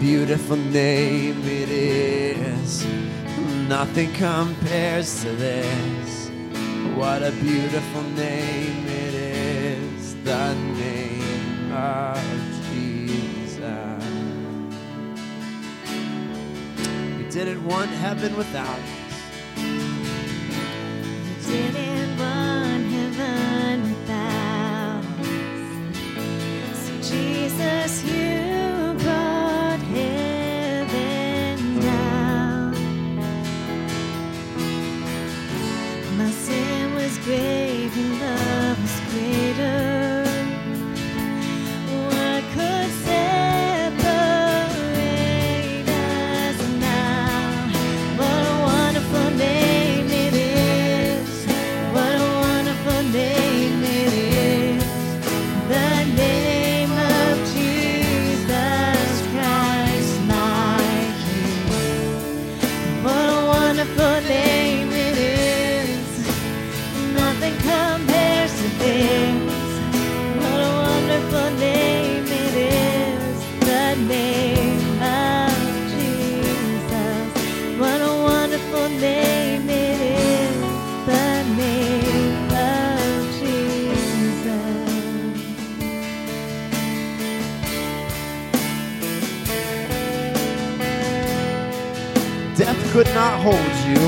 Beautiful 0.00 0.56
name 0.56 1.42
it 1.44 1.68
is. 1.68 2.86
Nothing 3.68 4.12
compares 4.14 5.22
to 5.22 5.30
this. 5.32 6.30
What 6.94 7.22
a 7.22 7.32
beautiful 7.32 8.02
name 8.02 8.86
it 8.86 9.14
is. 9.14 10.14
The 10.24 10.54
name 10.54 11.72
of 11.72 12.18
Jesus. 12.70 14.04
You 17.18 17.30
didn't 17.30 17.64
want 17.64 17.90
heaven 17.90 18.36
without 18.36 18.66
us. 18.66 18.90
You 21.46 21.72
didn't 21.72 21.89
could 92.90 93.06
not 93.14 93.40
hold 93.40 93.54
you. 93.86 94.00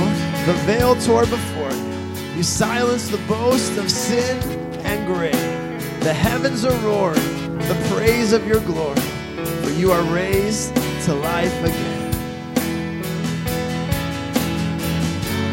The 0.45 0.55
veil 0.67 0.97
tore 0.97 1.25
before 1.27 1.71
you. 1.71 2.37
You 2.37 2.43
silenced 2.43 3.13
the 3.13 3.19
boast 3.29 3.79
of 3.79 3.89
sin 3.89 4.37
and 4.85 5.07
grave. 5.07 6.01
The 6.01 6.13
heavens 6.13 6.65
are 6.65 6.77
roaring, 6.85 7.59
the 7.59 7.89
praise 7.95 8.33
of 8.33 8.45
your 8.45 8.61
glory. 8.61 9.01
For 9.63 9.71
you 9.71 9.93
are 9.93 10.03
raised 10.13 10.75
to 11.05 11.15
life 11.15 11.57
again. 11.63 12.11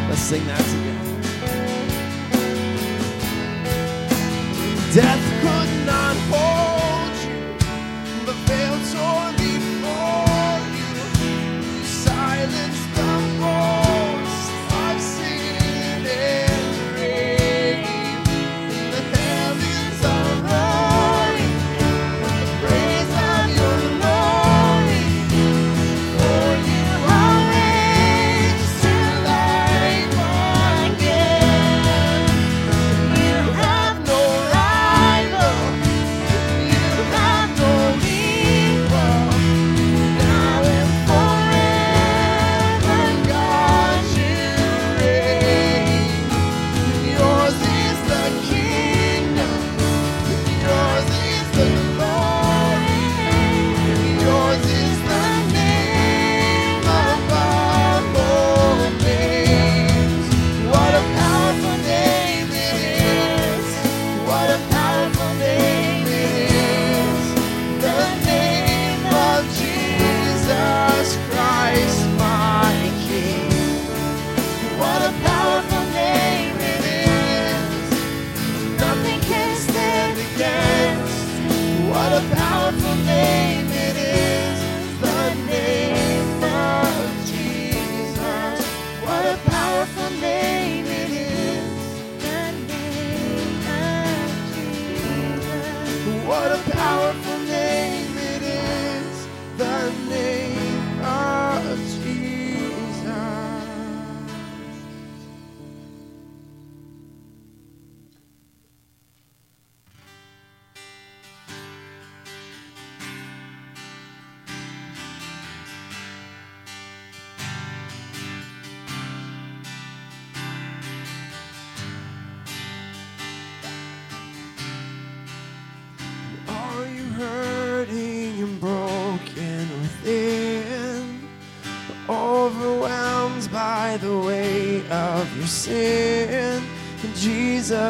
Let's 0.10 0.22
sing 0.22 0.46
that 0.48 0.66
together. 0.66 1.00
Death 4.92 5.42
could 5.44 5.79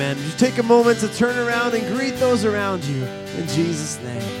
Amen. 0.00 0.16
You 0.24 0.30
take 0.38 0.56
a 0.56 0.62
moment 0.62 0.98
to 1.00 1.08
turn 1.14 1.36
around 1.36 1.74
and 1.74 1.86
greet 1.94 2.16
those 2.16 2.46
around 2.46 2.82
you 2.84 3.04
in 3.04 3.46
Jesus' 3.48 4.00
name. 4.02 4.39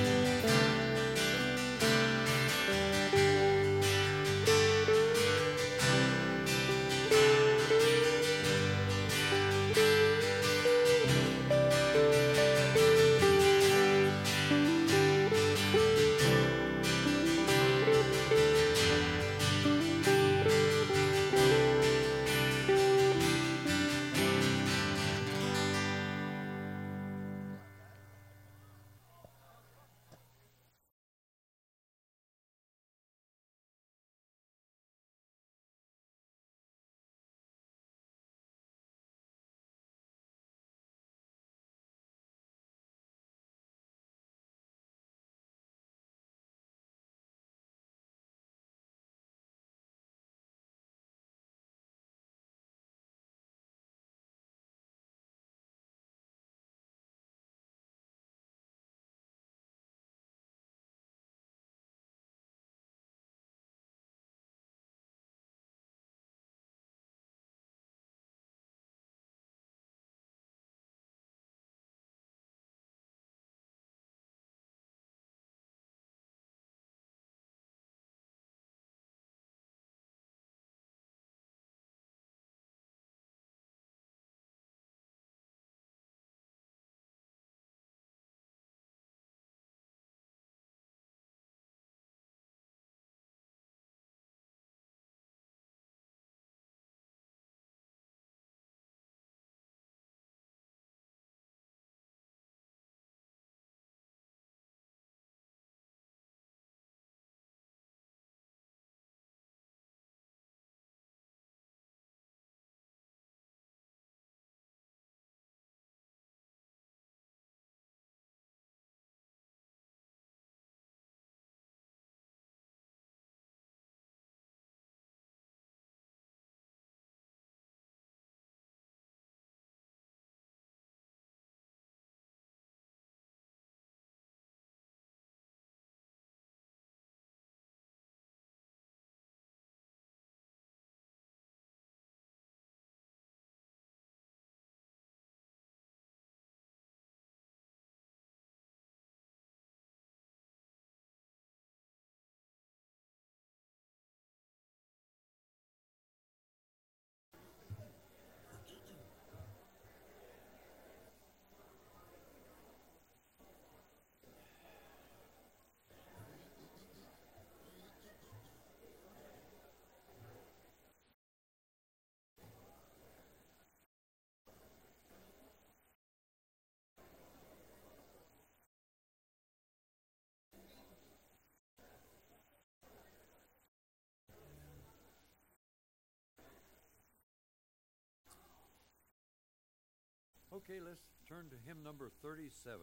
Okay, 190.64 190.78
let's 190.86 191.00
turn 191.26 191.46
to 191.48 191.56
hymn 191.66 191.82
number 191.82 192.10
37. 192.22 192.80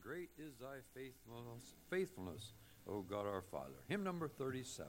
Great 0.00 0.30
is 0.38 0.54
thy 0.58 0.78
faithfulness, 0.94 1.74
faithfulness, 1.90 2.52
O 2.88 3.02
God 3.02 3.26
our 3.26 3.42
Father. 3.42 3.74
Hymn 3.86 4.02
number 4.02 4.28
37. 4.28 4.88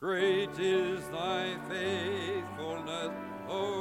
Great 0.00 0.58
is 0.58 1.06
thy 1.08 1.54
faithfulness, 1.68 3.10
O 3.48 3.75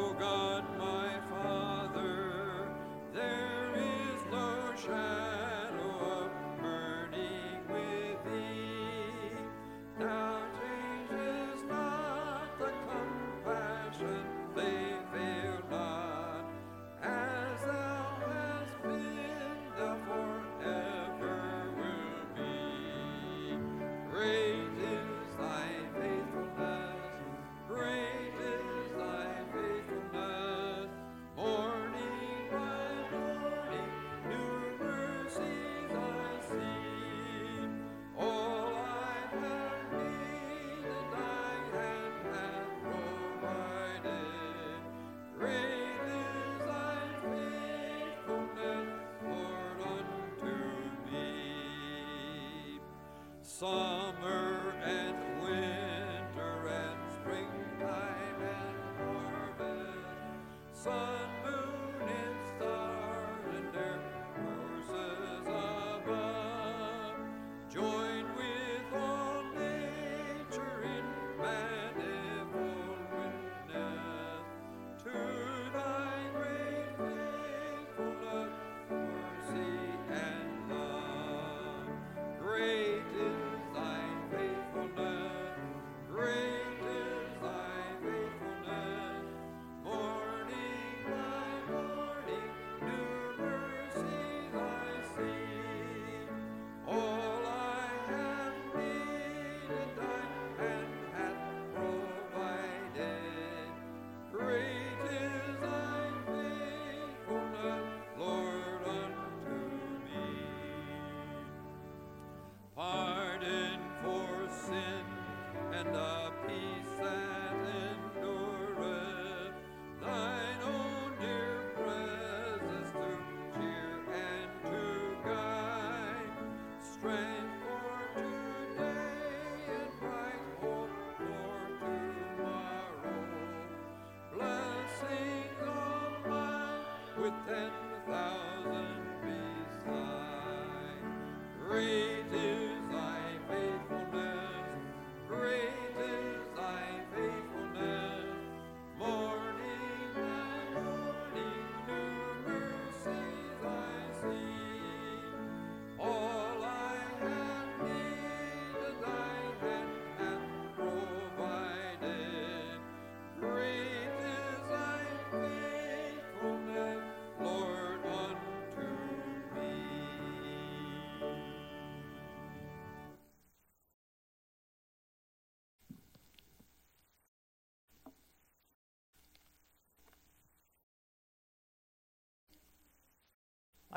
Summer 53.57 54.73
and 54.83 55.15
winter 55.41 56.67
and 56.67 56.99
springtime 57.21 58.41
and 58.41 58.97
harvest, 58.99 60.83
sun, 60.83 61.29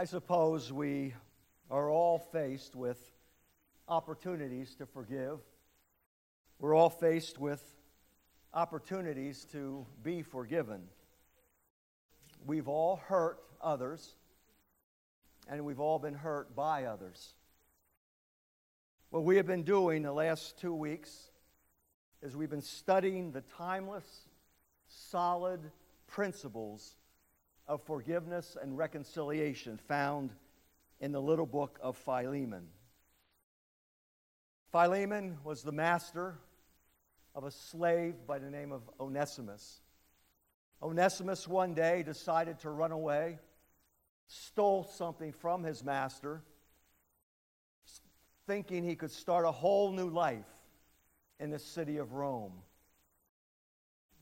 I 0.00 0.04
suppose 0.04 0.72
we 0.72 1.12
are 1.72 1.90
all 1.90 2.20
faced 2.20 2.76
with 2.76 3.00
opportunities 3.88 4.76
to 4.76 4.87
forgive. 4.87 5.40
We're 6.61 6.76
all 6.76 6.88
faced 6.88 7.40
with 7.40 7.61
opportunities 8.54 9.44
to 9.50 9.84
be 10.04 10.22
forgiven. 10.22 10.82
We've 12.46 12.68
all 12.68 12.94
hurt 13.08 13.40
others, 13.61 14.14
and 15.48 15.64
we've 15.64 15.80
all 15.80 15.98
been 15.98 16.14
hurt 16.14 16.54
by 16.54 16.84
others. 16.84 17.34
What 19.11 19.24
we 19.24 19.34
have 19.34 19.48
been 19.48 19.64
doing 19.64 20.02
the 20.02 20.12
last 20.12 20.61
two 20.61 20.74
weeks 20.74 21.32
is 22.22 22.37
we've 22.37 22.48
been 22.48 22.62
studying 22.62 23.32
the 23.32 23.40
timeless, 23.40 24.28
solid 24.87 25.72
principles 26.06 26.94
of 27.68 27.83
forgiveness 27.83 28.57
and 28.61 28.76
reconciliation 28.76 29.78
found 29.87 30.33
in 31.00 31.12
the 31.12 31.20
little 31.20 31.46
book 31.46 31.78
of 31.83 31.96
Philemon. 31.98 32.66
Philemon 34.72 35.38
was 35.44 35.62
the 35.62 35.72
master 35.72 36.35
of 37.35 37.44
a 37.44 37.50
slave 37.50 38.14
by 38.26 38.38
the 38.38 38.50
name 38.50 38.72
of 38.72 38.83
Onesimus. 38.98 39.81
Onesimus 40.83 41.46
one 41.46 41.74
day 41.74 42.02
decided 42.02 42.59
to 42.61 42.70
run 42.70 42.90
away, 42.90 43.38
stole 44.26 44.85
something 44.85 45.33
from 45.33 45.62
his 45.62 45.85
master, 45.85 46.42
thinking 48.46 48.83
he 48.83 48.96
could 48.96 49.11
start 49.11 49.44
a 49.44 49.52
whole 49.52 49.92
new 49.92 50.09
life 50.09 50.46
in 51.38 51.50
the 51.50 51.59
city 51.59 51.98
of 51.98 52.12
Rome. 52.12 52.52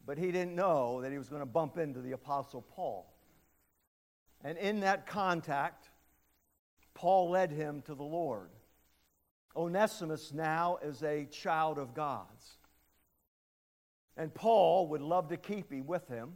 But 0.04 0.18
he 0.18 0.32
didn't 0.32 0.54
know 0.54 1.02
that 1.02 1.12
he 1.12 1.18
was 1.18 1.28
going 1.28 1.42
to 1.42 1.46
bump 1.46 1.78
into 1.78 2.00
the 2.00 2.12
Apostle 2.12 2.62
Paul. 2.62 3.12
And 4.46 4.56
in 4.59 4.78
that 4.80 5.09
contact, 5.09 5.88
Paul 6.94 7.30
led 7.30 7.50
him 7.50 7.82
to 7.82 7.96
the 7.96 8.04
Lord. 8.04 8.50
Onesimus 9.56 10.32
now 10.32 10.78
is 10.80 11.02
a 11.02 11.24
child 11.24 11.78
of 11.78 11.94
God's. 11.94 12.59
And 14.16 14.32
Paul 14.32 14.87
would 14.87 15.00
love 15.00 15.30
to 15.30 15.37
keep 15.37 15.72
him 15.72 15.88
with 15.88 16.06
him, 16.06 16.35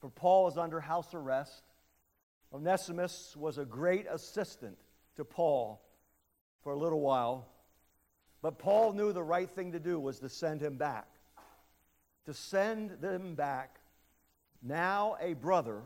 for 0.00 0.10
Paul 0.10 0.48
is 0.48 0.58
under 0.58 0.80
house 0.80 1.14
arrest. 1.14 1.62
Onesimus 2.52 3.34
was 3.34 3.56
a 3.56 3.64
great 3.64 4.04
assistant 4.10 4.76
to 5.16 5.24
Paul 5.24 5.80
for 6.62 6.72
a 6.72 6.78
little 6.78 7.00
while, 7.00 7.48
but 8.42 8.58
Paul 8.58 8.92
knew 8.92 9.14
the 9.14 9.22
right 9.22 9.48
thing 9.48 9.72
to 9.72 9.80
do 9.80 9.98
was 9.98 10.18
to 10.18 10.28
send 10.28 10.60
him 10.60 10.76
back. 10.76 11.08
To 12.26 12.34
send 12.34 13.00
them 13.00 13.34
back, 13.34 13.80
now 14.62 15.16
a 15.22 15.32
brother, 15.32 15.80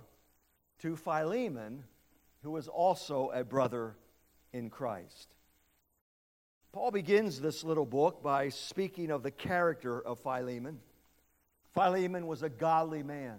to 0.80 0.96
Philemon, 0.96 1.84
who 2.42 2.50
was 2.50 2.68
also 2.68 3.30
a 3.30 3.44
brother 3.44 3.96
in 4.52 4.70
Christ. 4.70 5.28
Paul 6.72 6.90
begins 6.90 7.40
this 7.40 7.64
little 7.64 7.86
book 7.86 8.22
by 8.22 8.48
speaking 8.48 9.10
of 9.10 9.22
the 9.22 9.30
character 9.30 10.00
of 10.00 10.20
Philemon. 10.20 10.80
Philemon 11.74 12.26
was 12.26 12.42
a 12.42 12.48
godly 12.48 13.02
man, 13.02 13.38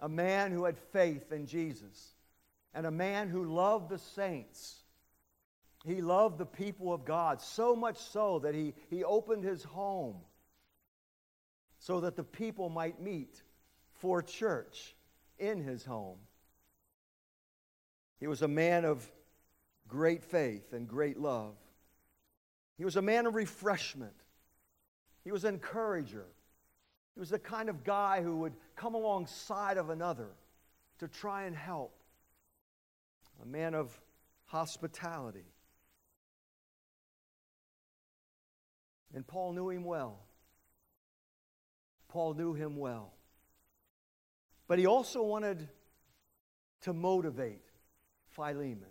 a 0.00 0.08
man 0.08 0.52
who 0.52 0.64
had 0.64 0.78
faith 0.78 1.32
in 1.32 1.46
Jesus, 1.46 2.14
and 2.74 2.86
a 2.86 2.90
man 2.90 3.28
who 3.28 3.44
loved 3.44 3.90
the 3.90 3.98
saints. 3.98 4.76
He 5.84 6.00
loved 6.00 6.38
the 6.38 6.46
people 6.46 6.92
of 6.92 7.04
God 7.04 7.40
so 7.40 7.76
much 7.76 7.98
so 7.98 8.38
that 8.40 8.54
he, 8.54 8.74
he 8.88 9.04
opened 9.04 9.44
his 9.44 9.62
home 9.62 10.16
so 11.78 12.00
that 12.00 12.14
the 12.14 12.24
people 12.24 12.68
might 12.68 13.00
meet 13.00 13.42
for 13.94 14.22
church 14.22 14.94
in 15.42 15.60
his 15.60 15.84
home. 15.84 16.18
He 18.20 18.28
was 18.28 18.42
a 18.42 18.48
man 18.48 18.84
of 18.84 19.10
great 19.88 20.22
faith 20.22 20.72
and 20.72 20.86
great 20.86 21.18
love. 21.18 21.54
He 22.78 22.84
was 22.84 22.96
a 22.96 23.02
man 23.02 23.26
of 23.26 23.34
refreshment. 23.34 24.14
He 25.24 25.32
was 25.32 25.44
an 25.44 25.54
encourager. 25.54 26.26
He 27.14 27.20
was 27.20 27.30
the 27.30 27.38
kind 27.38 27.68
of 27.68 27.84
guy 27.84 28.22
who 28.22 28.36
would 28.38 28.54
come 28.76 28.94
alongside 28.94 29.76
of 29.76 29.90
another 29.90 30.28
to 31.00 31.08
try 31.08 31.44
and 31.44 31.56
help. 31.56 31.92
A 33.42 33.46
man 33.46 33.74
of 33.74 34.00
hospitality. 34.46 35.46
And 39.14 39.26
Paul 39.26 39.52
knew 39.52 39.68
him 39.68 39.84
well. 39.84 40.20
Paul 42.08 42.34
knew 42.34 42.54
him 42.54 42.76
well. 42.76 43.12
But 44.72 44.78
he 44.78 44.86
also 44.86 45.22
wanted 45.22 45.68
to 46.80 46.94
motivate 46.94 47.60
Philemon 48.30 48.88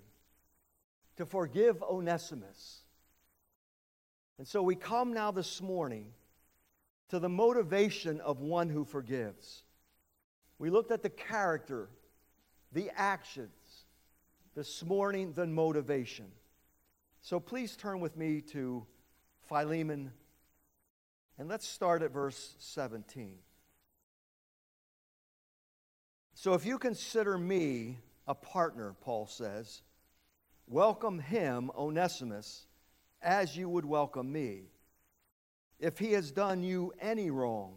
to 1.16 1.26
forgive 1.26 1.82
Onesimus. 1.82 2.84
And 4.38 4.48
so 4.48 4.62
we 4.62 4.76
come 4.76 5.12
now 5.12 5.32
this 5.32 5.60
morning 5.60 6.06
to 7.10 7.18
the 7.18 7.30
motivation 7.30 8.22
of 8.22 8.42
one 8.42 8.70
who 8.70 8.86
forgives. 8.86 9.64
We 10.60 10.70
looked 10.70 10.92
at 10.92 11.02
the 11.02 11.10
character, 11.10 11.90
the 12.72 12.92
actions. 12.96 13.50
This 14.54 14.86
morning, 14.86 15.34
the 15.34 15.48
motivation. 15.48 16.28
So 17.22 17.40
please 17.40 17.76
turn 17.76 18.00
with 18.00 18.16
me 18.16 18.42
to 18.52 18.86
Philemon, 19.50 20.12
and 21.40 21.50
let's 21.50 21.68
start 21.68 22.04
at 22.04 22.12
verse 22.12 22.54
17. 22.60 23.40
So 26.42 26.56
if 26.56 26.66
you 26.66 26.80
consider 26.80 27.38
me 27.38 28.00
a 28.28 28.34
partner, 28.34 28.96
Paul 29.00 29.28
says, 29.28 29.84
welcome 30.66 31.20
him, 31.20 31.70
Onesimus, 31.78 32.66
as 33.22 33.56
you 33.56 33.70
would 33.70 33.86
welcome 33.86 34.32
me. 34.32 34.64
If 35.80 36.00
he 36.00 36.14
has 36.14 36.32
done 36.32 36.64
you 36.64 36.94
any 37.00 37.30
wrong, 37.30 37.76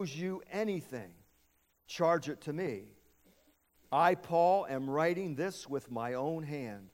owes 0.00 0.16
you 0.16 0.42
anything, 0.50 1.12
charge 1.86 2.28
it 2.28 2.40
to 2.40 2.52
me. 2.52 2.86
I, 3.92 4.16
Paul, 4.16 4.66
am 4.68 4.90
writing 4.90 5.36
this 5.36 5.68
with 5.68 5.92
my 5.92 6.14
own 6.14 6.42
hand. 6.42 6.88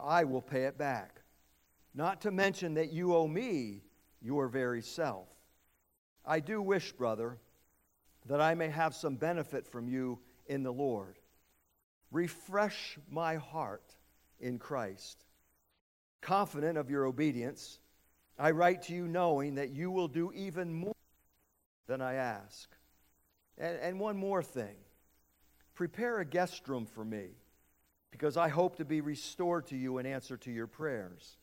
I 0.00 0.24
will 0.24 0.40
pay 0.40 0.64
it 0.64 0.78
back. 0.78 1.20
Not 1.94 2.22
to 2.22 2.30
mention 2.30 2.72
that 2.72 2.90
you 2.90 3.14
owe 3.14 3.28
me 3.28 3.82
your 4.22 4.48
very 4.48 4.80
self. 4.80 5.28
I 6.24 6.40
do 6.40 6.62
wish, 6.62 6.92
brother, 6.92 7.36
that 8.26 8.40
I 8.40 8.54
may 8.54 8.68
have 8.68 8.94
some 8.94 9.16
benefit 9.16 9.66
from 9.66 9.88
you 9.88 10.18
in 10.46 10.62
the 10.62 10.72
Lord. 10.72 11.18
Refresh 12.10 12.98
my 13.10 13.36
heart 13.36 13.94
in 14.38 14.58
Christ. 14.58 15.24
Confident 16.20 16.78
of 16.78 16.90
your 16.90 17.06
obedience, 17.06 17.80
I 18.38 18.52
write 18.52 18.82
to 18.82 18.94
you 18.94 19.08
knowing 19.08 19.56
that 19.56 19.70
you 19.70 19.90
will 19.90 20.08
do 20.08 20.32
even 20.34 20.72
more 20.72 20.94
than 21.86 22.00
I 22.00 22.14
ask. 22.14 22.68
And, 23.58 23.78
and 23.80 24.00
one 24.00 24.16
more 24.16 24.42
thing 24.42 24.76
prepare 25.74 26.20
a 26.20 26.24
guest 26.24 26.68
room 26.68 26.86
for 26.86 27.04
me, 27.04 27.30
because 28.10 28.36
I 28.36 28.48
hope 28.48 28.76
to 28.76 28.84
be 28.84 29.00
restored 29.00 29.66
to 29.68 29.76
you 29.76 29.98
in 29.98 30.06
answer 30.06 30.36
to 30.36 30.50
your 30.50 30.66
prayers. 30.66 31.38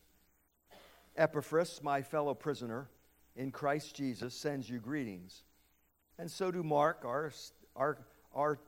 Epaphras, 1.16 1.80
my 1.82 2.00
fellow 2.00 2.32
prisoner 2.32 2.88
in 3.36 3.50
Christ 3.50 3.96
Jesus, 3.96 4.34
sends 4.34 4.70
you 4.70 4.78
greetings. 4.78 5.42
And 6.20 6.30
so 6.30 6.50
do 6.50 6.62
Mark, 6.62 7.06
our, 7.06 7.32
our, 7.74 7.96
our, 8.34 8.58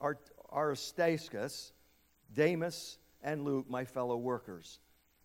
our, 0.00 0.18
Aristarchus, 0.52 1.72
Demas, 2.32 2.98
and 3.22 3.44
Luke, 3.44 3.70
my 3.70 3.84
fellow 3.84 4.16
workers. 4.16 4.80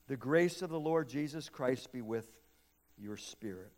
The 0.07 0.15
grace 0.15 0.61
of 0.61 0.69
the 0.69 0.79
Lord 0.79 1.09
Jesus 1.09 1.49
Christ 1.49 1.91
be 1.91 2.03
with 2.03 2.27
your 2.99 3.17
spirit. 3.17 3.71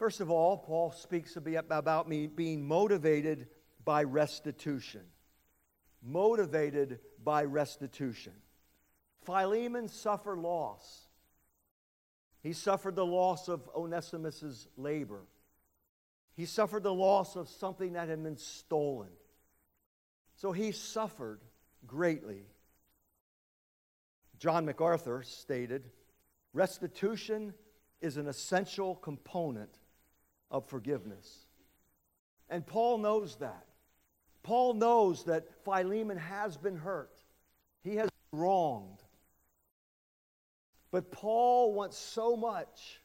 First 0.00 0.20
of 0.20 0.32
all, 0.32 0.58
Paul 0.58 0.90
speaks 0.90 1.36
about 1.36 2.08
me 2.08 2.26
being 2.26 2.66
motivated 2.66 3.46
by 3.84 4.02
restitution. 4.02 5.02
Motivated 6.02 6.98
by 7.22 7.44
restitution. 7.44 8.32
Philemon 9.24 9.86
suffered 9.86 10.40
loss. 10.40 11.06
He 12.42 12.52
suffered 12.52 12.96
the 12.96 13.06
loss 13.06 13.48
of 13.48 13.70
Onesimus's 13.76 14.66
labor. 14.76 15.22
He 16.36 16.44
suffered 16.44 16.82
the 16.82 16.92
loss 16.92 17.34
of 17.34 17.48
something 17.48 17.94
that 17.94 18.08
had 18.08 18.22
been 18.22 18.36
stolen. 18.36 19.08
So 20.36 20.52
he 20.52 20.72
suffered 20.72 21.40
greatly. 21.86 22.44
John 24.38 24.66
MacArthur 24.66 25.22
stated 25.22 25.90
restitution 26.52 27.54
is 28.02 28.18
an 28.18 28.28
essential 28.28 28.94
component 28.96 29.78
of 30.50 30.68
forgiveness. 30.68 31.46
And 32.50 32.66
Paul 32.66 32.98
knows 32.98 33.36
that. 33.36 33.66
Paul 34.42 34.74
knows 34.74 35.24
that 35.24 35.48
Philemon 35.64 36.18
has 36.18 36.56
been 36.56 36.76
hurt, 36.76 37.18
he 37.82 37.96
has 37.96 38.10
been 38.30 38.40
wronged. 38.40 39.02
But 40.90 41.10
Paul 41.10 41.72
wants 41.74 41.98
so 41.98 42.36
much 42.36 43.00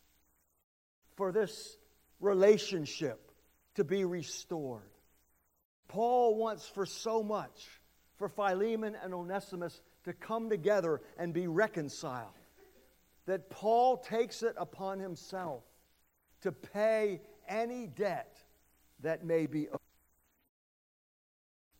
for 1.15 1.31
this 1.31 1.77
relationship 2.21 3.31
to 3.75 3.83
be 3.83 4.05
restored. 4.05 4.81
Paul 5.87 6.35
wants 6.35 6.67
for 6.67 6.85
so 6.85 7.21
much 7.21 7.81
for 8.15 8.29
Philemon 8.29 8.95
and 9.03 9.13
Onesimus 9.13 9.81
to 10.05 10.13
come 10.13 10.49
together 10.49 11.01
and 11.17 11.33
be 11.33 11.47
reconciled 11.47 12.29
that 13.25 13.49
Paul 13.49 13.97
takes 13.97 14.43
it 14.43 14.55
upon 14.57 14.99
himself 14.99 15.63
to 16.41 16.51
pay 16.51 17.21
any 17.47 17.87
debt 17.87 18.37
that 19.01 19.25
may 19.25 19.45
be 19.45 19.69
owed. 19.69 19.79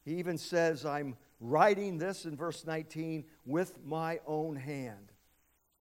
He 0.04 0.16
even 0.16 0.38
says, 0.38 0.86
I'm 0.86 1.16
writing 1.40 1.98
this 1.98 2.26
in 2.26 2.36
verse 2.36 2.66
19 2.66 3.26
with 3.46 3.78
my 3.86 4.20
own 4.26 4.56
hand. 4.56 5.12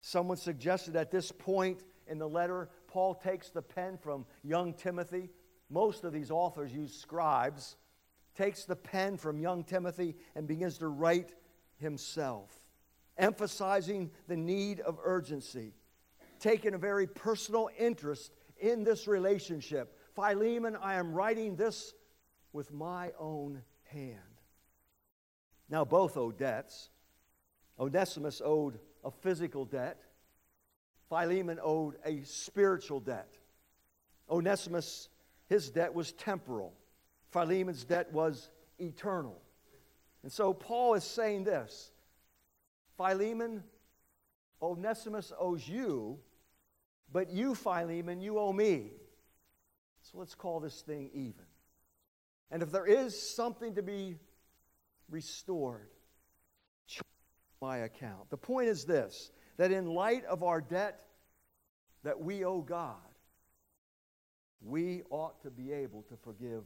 Someone 0.01 0.37
suggested 0.37 0.95
at 0.95 1.11
this 1.11 1.31
point 1.31 1.83
in 2.07 2.19
the 2.19 2.29
letter, 2.29 2.69
Paul 2.95 3.13
takes 3.13 3.49
the 3.49 3.61
pen 3.61 3.97
from 3.97 4.25
young 4.41 4.73
Timothy. 4.73 5.29
Most 5.69 6.05
of 6.05 6.13
these 6.13 6.31
authors 6.31 6.73
use 6.73 6.95
scribes. 6.95 7.75
Takes 8.37 8.63
the 8.63 8.77
pen 8.77 9.17
from 9.17 9.37
young 9.37 9.65
Timothy 9.65 10.15
and 10.33 10.47
begins 10.47 10.77
to 10.77 10.87
write 10.87 11.33
himself, 11.75 12.49
emphasizing 13.17 14.11
the 14.29 14.37
need 14.37 14.79
of 14.79 14.97
urgency, 15.03 15.73
taking 16.39 16.73
a 16.73 16.77
very 16.77 17.05
personal 17.05 17.69
interest 17.77 18.31
in 18.61 18.85
this 18.85 19.09
relationship. 19.09 19.99
Philemon, 20.15 20.77
I 20.81 20.93
am 20.93 21.13
writing 21.13 21.57
this 21.57 21.93
with 22.53 22.71
my 22.71 23.11
own 23.19 23.61
hand. 23.91 24.39
Now, 25.67 25.83
both 25.83 26.15
owe 26.15 26.31
debts. 26.31 26.91
Onesimus 27.77 28.41
owed 28.41 28.79
a 29.03 29.11
physical 29.11 29.65
debt, 29.65 29.99
Philemon 31.15 31.59
owed 31.63 31.95
a 32.03 32.21
spiritual 32.23 32.99
debt. 32.99 33.37
Onesimus, 34.29 35.07
his 35.47 35.69
debt 35.69 35.93
was 35.93 36.11
temporal, 36.11 36.73
Philemon's 37.31 37.85
debt 37.85 38.11
was 38.11 38.49
eternal. 38.79 39.41
And 40.23 40.31
so 40.31 40.53
Paul 40.53 40.95
is 40.95 41.05
saying 41.05 41.45
this 41.45 41.91
Philemon, 42.97 43.63
Onesimus 44.61 45.31
owes 45.39 45.65
you, 45.65 46.19
but 47.13 47.31
you, 47.31 47.55
Philemon, 47.55 48.19
you 48.19 48.37
owe 48.37 48.51
me. 48.51 48.91
So 50.01 50.17
let's 50.17 50.35
call 50.35 50.59
this 50.59 50.81
thing 50.81 51.09
even. 51.13 51.45
And 52.51 52.61
if 52.61 52.71
there 52.71 52.85
is 52.85 53.35
something 53.35 53.75
to 53.75 53.81
be 53.81 54.17
restored, 55.09 55.87
my 57.61 57.77
account. 57.77 58.29
The 58.29 58.37
point 58.37 58.67
is 58.67 58.85
this 58.85 59.31
that 59.57 59.71
in 59.71 59.85
light 59.85 60.25
of 60.25 60.43
our 60.43 60.61
debt 60.61 61.01
that 62.03 62.19
we 62.19 62.43
owe 62.43 62.61
God, 62.61 62.95
we 64.61 65.03
ought 65.09 65.41
to 65.43 65.49
be 65.49 65.71
able 65.71 66.03
to 66.03 66.15
forgive 66.23 66.63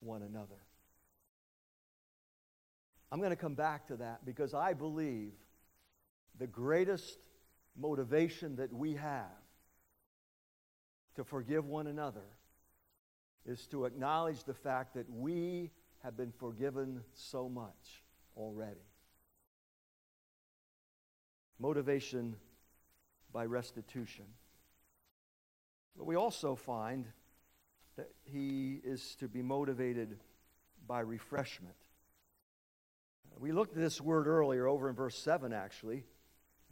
one 0.00 0.22
another. 0.22 0.60
I'm 3.10 3.20
going 3.20 3.30
to 3.30 3.36
come 3.36 3.54
back 3.54 3.86
to 3.88 3.96
that 3.96 4.24
because 4.24 4.54
I 4.54 4.72
believe 4.72 5.32
the 6.38 6.46
greatest 6.46 7.18
motivation 7.76 8.56
that 8.56 8.72
we 8.72 8.94
have 8.94 9.26
to 11.16 11.24
forgive 11.24 11.64
one 11.66 11.86
another 11.86 12.24
is 13.46 13.66
to 13.68 13.84
acknowledge 13.84 14.44
the 14.44 14.54
fact 14.54 14.94
that 14.94 15.08
we 15.10 15.70
have 16.02 16.16
been 16.16 16.32
forgiven 16.32 17.02
so 17.14 17.48
much 17.48 18.02
already. 18.36 18.80
Motivation 21.58 22.36
by 23.32 23.46
restitution. 23.46 24.24
But 25.96 26.06
we 26.06 26.16
also 26.16 26.54
find 26.54 27.06
that 27.96 28.10
he 28.24 28.80
is 28.82 29.16
to 29.20 29.28
be 29.28 29.42
motivated 29.42 30.18
by 30.86 31.00
refreshment. 31.00 31.76
We 33.38 33.52
looked 33.52 33.76
at 33.76 33.82
this 33.82 34.00
word 34.00 34.26
earlier 34.26 34.66
over 34.66 34.88
in 34.88 34.94
verse 34.94 35.18
7, 35.18 35.52
actually. 35.52 36.04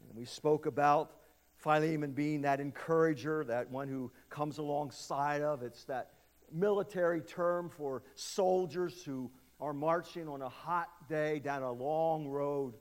And 0.09 0.17
we 0.17 0.25
spoke 0.25 0.67
about 0.67 1.13
Philemon 1.57 2.13
being 2.13 2.43
that 2.43 2.61
encourager, 2.61 3.45
that 3.45 3.71
one 3.71 3.89
who 3.89 4.11
comes 4.31 4.59
alongside 4.59 5.43
of. 5.43 5.63
It's 5.63 5.85
that 5.85 6.11
military 6.53 7.21
term 7.21 7.69
for 7.71 8.03
soldiers 8.15 9.03
who 9.03 9.31
are 9.61 9.73
marching 9.73 10.29
on 10.29 10.43
a 10.43 10.49
hot 10.49 10.89
day 11.09 11.39
down 11.39 11.63
a 11.63 11.73
long 11.73 12.27
road. 12.27 12.75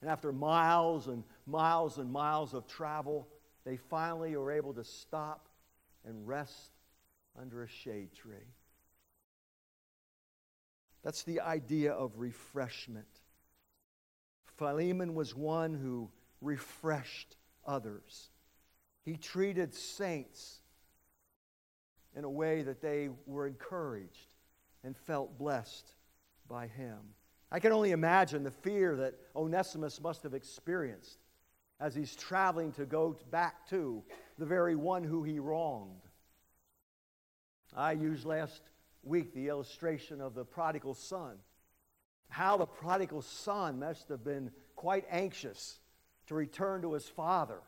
And 0.00 0.10
after 0.10 0.32
miles 0.32 1.08
and 1.08 1.24
miles 1.46 1.98
and 1.98 2.10
miles 2.10 2.54
of 2.54 2.66
travel, 2.66 3.28
they 3.64 3.76
finally 3.76 4.34
are 4.34 4.50
able 4.50 4.72
to 4.74 4.84
stop 4.84 5.48
and 6.04 6.26
rest 6.26 6.72
under 7.38 7.62
a 7.62 7.68
shade 7.68 8.12
tree. 8.12 8.54
That's 11.02 11.22
the 11.22 11.40
idea 11.40 11.92
of 11.92 12.18
refreshment. 12.18 13.06
Philemon 14.56 15.14
was 15.14 15.34
one 15.34 15.74
who 15.74 16.10
refreshed 16.40 17.36
others. 17.66 18.30
He 19.04 19.16
treated 19.16 19.74
saints 19.74 20.60
in 22.16 22.24
a 22.24 22.30
way 22.30 22.62
that 22.62 22.80
they 22.80 23.10
were 23.26 23.46
encouraged 23.46 24.34
and 24.82 24.96
felt 24.96 25.38
blessed 25.38 25.92
by 26.48 26.66
him. 26.66 26.98
I 27.50 27.60
can 27.60 27.72
only 27.72 27.92
imagine 27.92 28.42
the 28.42 28.50
fear 28.50 28.96
that 28.96 29.14
Onesimus 29.34 30.00
must 30.00 30.22
have 30.22 30.34
experienced 30.34 31.18
as 31.80 31.94
he's 31.94 32.14
traveling 32.14 32.72
to 32.72 32.84
go 32.84 33.16
back 33.30 33.68
to 33.70 34.02
the 34.36 34.44
very 34.44 34.76
one 34.76 35.04
who 35.04 35.22
he 35.22 35.38
wronged. 35.38 36.02
I 37.74 37.92
used 37.92 38.26
last 38.26 38.62
week 39.02 39.32
the 39.32 39.48
illustration 39.48 40.20
of 40.20 40.34
the 40.34 40.44
prodigal 40.44 40.94
son. 40.94 41.36
How 42.28 42.56
the 42.56 42.66
prodigal 42.66 43.22
son 43.22 43.78
must 43.78 44.08
have 44.08 44.24
been 44.24 44.50
quite 44.76 45.06
anxious 45.10 45.78
to 46.26 46.34
return 46.34 46.82
to 46.82 46.92
his 46.92 47.08
father. 47.08 47.60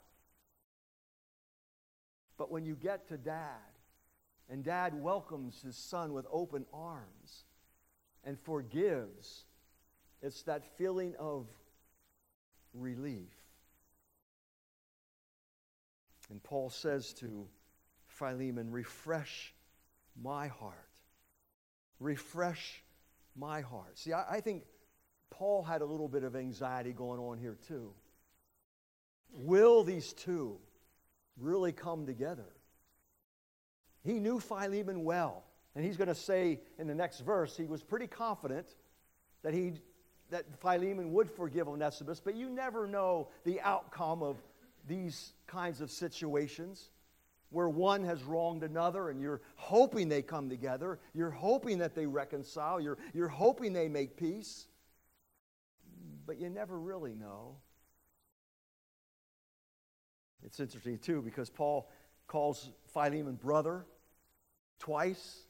But 2.36 2.50
when 2.50 2.64
you 2.66 2.74
get 2.74 3.08
to 3.08 3.16
dad, 3.16 3.56
and 4.50 4.64
dad 4.64 5.00
welcomes 5.00 5.62
his 5.62 5.76
son 5.76 6.12
with 6.12 6.26
open 6.30 6.66
arms 6.72 7.44
and 8.24 8.38
forgives, 8.38 9.44
it's 10.22 10.42
that 10.42 10.64
feeling 10.76 11.14
of 11.18 11.46
relief. 12.74 13.32
And 16.30 16.42
Paul 16.42 16.70
says 16.70 17.12
to 17.14 17.46
Philemon, 18.06 18.70
refresh 18.70 19.54
my 20.22 20.48
heart. 20.48 20.74
Refresh 21.98 22.82
my 23.36 23.60
heart. 23.60 23.98
See, 23.98 24.12
I, 24.12 24.36
I, 24.36 24.40
think 24.40 24.64
Paul 25.30 25.62
had 25.62 25.82
a 25.82 25.84
little 25.84 26.08
bit 26.08 26.22
of 26.22 26.36
anxiety 26.36 26.92
going 26.92 27.20
on 27.20 27.38
here 27.38 27.56
too. 27.66 27.92
Will 29.32 29.84
these 29.84 30.12
two 30.12 30.58
really 31.38 31.72
come 31.72 32.06
together? 32.06 32.46
He 34.04 34.14
knew 34.14 34.40
Philemon 34.40 35.04
well. 35.04 35.44
And 35.74 35.84
he's 35.84 35.96
going 35.96 36.08
to 36.08 36.14
say 36.14 36.60
in 36.78 36.86
the 36.86 36.94
next 36.94 37.20
verse, 37.20 37.56
he 37.56 37.64
was 37.64 37.82
pretty 37.82 38.06
confident 38.06 38.74
that, 39.42 39.54
he, 39.54 39.74
that 40.30 40.44
Philemon 40.60 41.12
would 41.12 41.30
forgive 41.30 41.68
Onesimus, 41.68 42.20
but 42.20 42.34
you 42.34 42.48
never 42.48 42.86
know 42.86 43.28
the 43.44 43.60
outcome 43.60 44.22
of 44.22 44.36
these 44.86 45.32
kinds 45.46 45.80
of 45.80 45.90
situations 45.90 46.90
where 47.50 47.68
one 47.68 48.04
has 48.04 48.22
wronged 48.22 48.62
another 48.62 49.10
and 49.10 49.20
you're 49.20 49.40
hoping 49.56 50.08
they 50.08 50.22
come 50.22 50.48
together. 50.48 51.00
You're 51.14 51.30
hoping 51.30 51.78
that 51.78 51.94
they 51.94 52.06
reconcile. 52.06 52.80
You're, 52.80 52.98
you're 53.12 53.28
hoping 53.28 53.72
they 53.72 53.88
make 53.88 54.16
peace. 54.16 54.66
But 56.26 56.38
you 56.38 56.48
never 56.48 56.78
really 56.78 57.14
know. 57.14 57.56
It's 60.44 60.60
interesting, 60.60 60.98
too, 60.98 61.22
because 61.22 61.50
Paul 61.50 61.90
calls 62.28 62.70
Philemon 62.94 63.34
brother 63.34 63.84
twice 64.78 65.40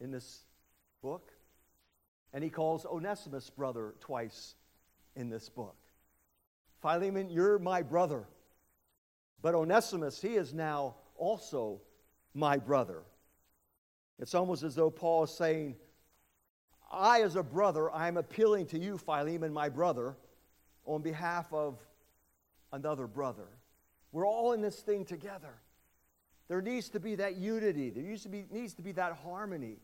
in 0.00 0.10
this 0.10 0.44
book. 1.02 1.33
And 2.34 2.44
he 2.44 2.50
calls 2.50 2.84
Onesimus 2.84 3.48
brother 3.48 3.94
twice 4.00 4.56
in 5.16 5.30
this 5.30 5.48
book. 5.48 5.76
Philemon, 6.82 7.30
you're 7.30 7.58
my 7.58 7.80
brother. 7.80 8.24
But 9.40 9.54
Onesimus, 9.54 10.20
he 10.20 10.34
is 10.34 10.52
now 10.52 10.96
also 11.16 11.80
my 12.34 12.58
brother. 12.58 13.04
It's 14.18 14.34
almost 14.34 14.64
as 14.64 14.74
though 14.74 14.90
Paul 14.90 15.24
is 15.24 15.30
saying, 15.30 15.76
I, 16.90 17.22
as 17.22 17.36
a 17.36 17.42
brother, 17.42 17.90
I'm 17.90 18.16
appealing 18.16 18.66
to 18.66 18.78
you, 18.78 18.98
Philemon, 18.98 19.52
my 19.52 19.68
brother, 19.68 20.16
on 20.84 21.02
behalf 21.02 21.52
of 21.52 21.78
another 22.72 23.06
brother. 23.06 23.48
We're 24.12 24.26
all 24.26 24.52
in 24.52 24.60
this 24.60 24.80
thing 24.80 25.04
together. 25.04 25.54
There 26.48 26.60
needs 26.60 26.88
to 26.90 27.00
be 27.00 27.14
that 27.14 27.36
unity, 27.36 27.90
there 27.90 28.02
needs 28.02 28.22
to 28.24 28.28
be, 28.28 28.44
needs 28.50 28.74
to 28.74 28.82
be 28.82 28.92
that 28.92 29.18
harmony, 29.24 29.78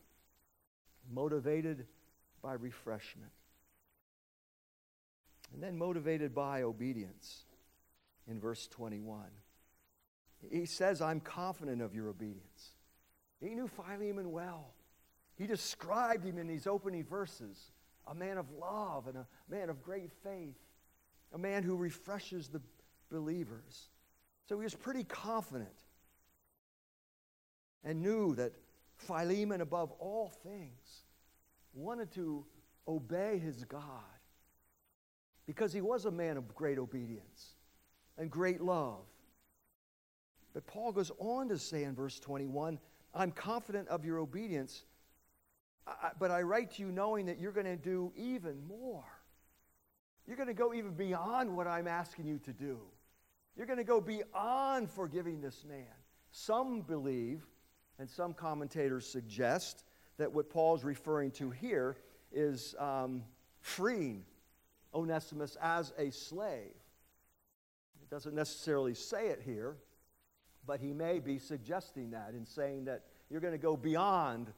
motivated 1.11 1.87
by 2.41 2.53
refreshment. 2.53 3.31
And 5.53 5.61
then 5.61 5.77
motivated 5.77 6.33
by 6.33 6.63
obedience 6.63 7.45
in 8.27 8.39
verse 8.39 8.67
21. 8.67 9.25
He 10.49 10.65
says, 10.65 11.01
I'm 11.01 11.19
confident 11.19 11.81
of 11.81 11.93
your 11.93 12.07
obedience. 12.07 12.71
He 13.39 13.53
knew 13.53 13.67
Philemon 13.67 14.31
well. 14.31 14.73
He 15.35 15.47
described 15.47 16.23
him 16.25 16.37
in 16.37 16.47
these 16.47 16.67
opening 16.67 17.03
verses 17.03 17.71
a 18.07 18.15
man 18.15 18.37
of 18.37 18.45
love 18.51 19.07
and 19.07 19.17
a 19.17 19.27
man 19.49 19.69
of 19.69 19.83
great 19.83 20.11
faith, 20.23 20.57
a 21.33 21.37
man 21.37 21.63
who 21.63 21.75
refreshes 21.75 22.47
the 22.47 22.61
believers. 23.11 23.89
So 24.47 24.57
he 24.57 24.63
was 24.63 24.75
pretty 24.75 25.03
confident 25.03 25.69
and 27.83 28.01
knew 28.01 28.35
that 28.35 28.53
Philemon, 28.97 29.61
above 29.61 29.91
all 29.99 30.31
things, 30.43 31.03
wanted 31.73 32.11
to 32.13 32.45
obey 32.87 33.39
his 33.39 33.63
God 33.65 33.81
because 35.45 35.73
he 35.73 35.81
was 35.81 36.05
a 36.05 36.11
man 36.11 36.37
of 36.37 36.53
great 36.55 36.77
obedience 36.77 37.55
and 38.17 38.29
great 38.29 38.61
love. 38.61 39.05
But 40.53 40.67
Paul 40.67 40.91
goes 40.91 41.11
on 41.19 41.49
to 41.49 41.57
say 41.57 41.83
in 41.83 41.95
verse 41.95 42.19
21 42.19 42.79
I'm 43.13 43.31
confident 43.31 43.89
of 43.89 44.05
your 44.05 44.19
obedience, 44.19 44.85
but 46.19 46.31
I 46.31 46.43
write 46.43 46.71
to 46.75 46.83
you 46.83 46.91
knowing 46.91 47.25
that 47.25 47.39
you're 47.39 47.51
going 47.51 47.65
to 47.65 47.75
do 47.75 48.13
even 48.15 48.65
more. 48.67 49.03
You're 50.25 50.37
going 50.37 50.47
to 50.47 50.53
go 50.53 50.73
even 50.73 50.93
beyond 50.93 51.55
what 51.55 51.67
I'm 51.67 51.87
asking 51.87 52.25
you 52.25 52.39
to 52.39 52.53
do. 52.53 52.79
You're 53.57 53.65
going 53.65 53.79
to 53.79 53.83
go 53.83 53.99
beyond 53.99 54.89
forgiving 54.89 55.41
this 55.41 55.65
man. 55.67 55.85
Some 56.31 56.81
believe, 56.81 57.45
and 57.99 58.09
some 58.09 58.33
commentators 58.33 59.05
suggest, 59.05 59.83
that 60.21 60.31
what 60.31 60.51
Paul's 60.51 60.83
referring 60.83 61.31
to 61.31 61.49
here 61.49 61.97
is 62.31 62.75
um, 62.77 63.23
freeing 63.59 64.23
Onesimus 64.93 65.57
as 65.59 65.93
a 65.97 66.11
slave. 66.11 66.75
It 68.03 68.09
doesn't 68.11 68.35
necessarily 68.35 68.93
say 68.93 69.29
it 69.29 69.41
here, 69.43 69.77
but 70.67 70.79
he 70.79 70.93
may 70.93 71.19
be 71.19 71.39
suggesting 71.39 72.11
that 72.11 72.33
in 72.35 72.45
saying 72.45 72.85
that 72.85 73.05
you're 73.31 73.41
going 73.41 73.53
to 73.53 73.57
go 73.57 73.75
beyond 73.75 74.53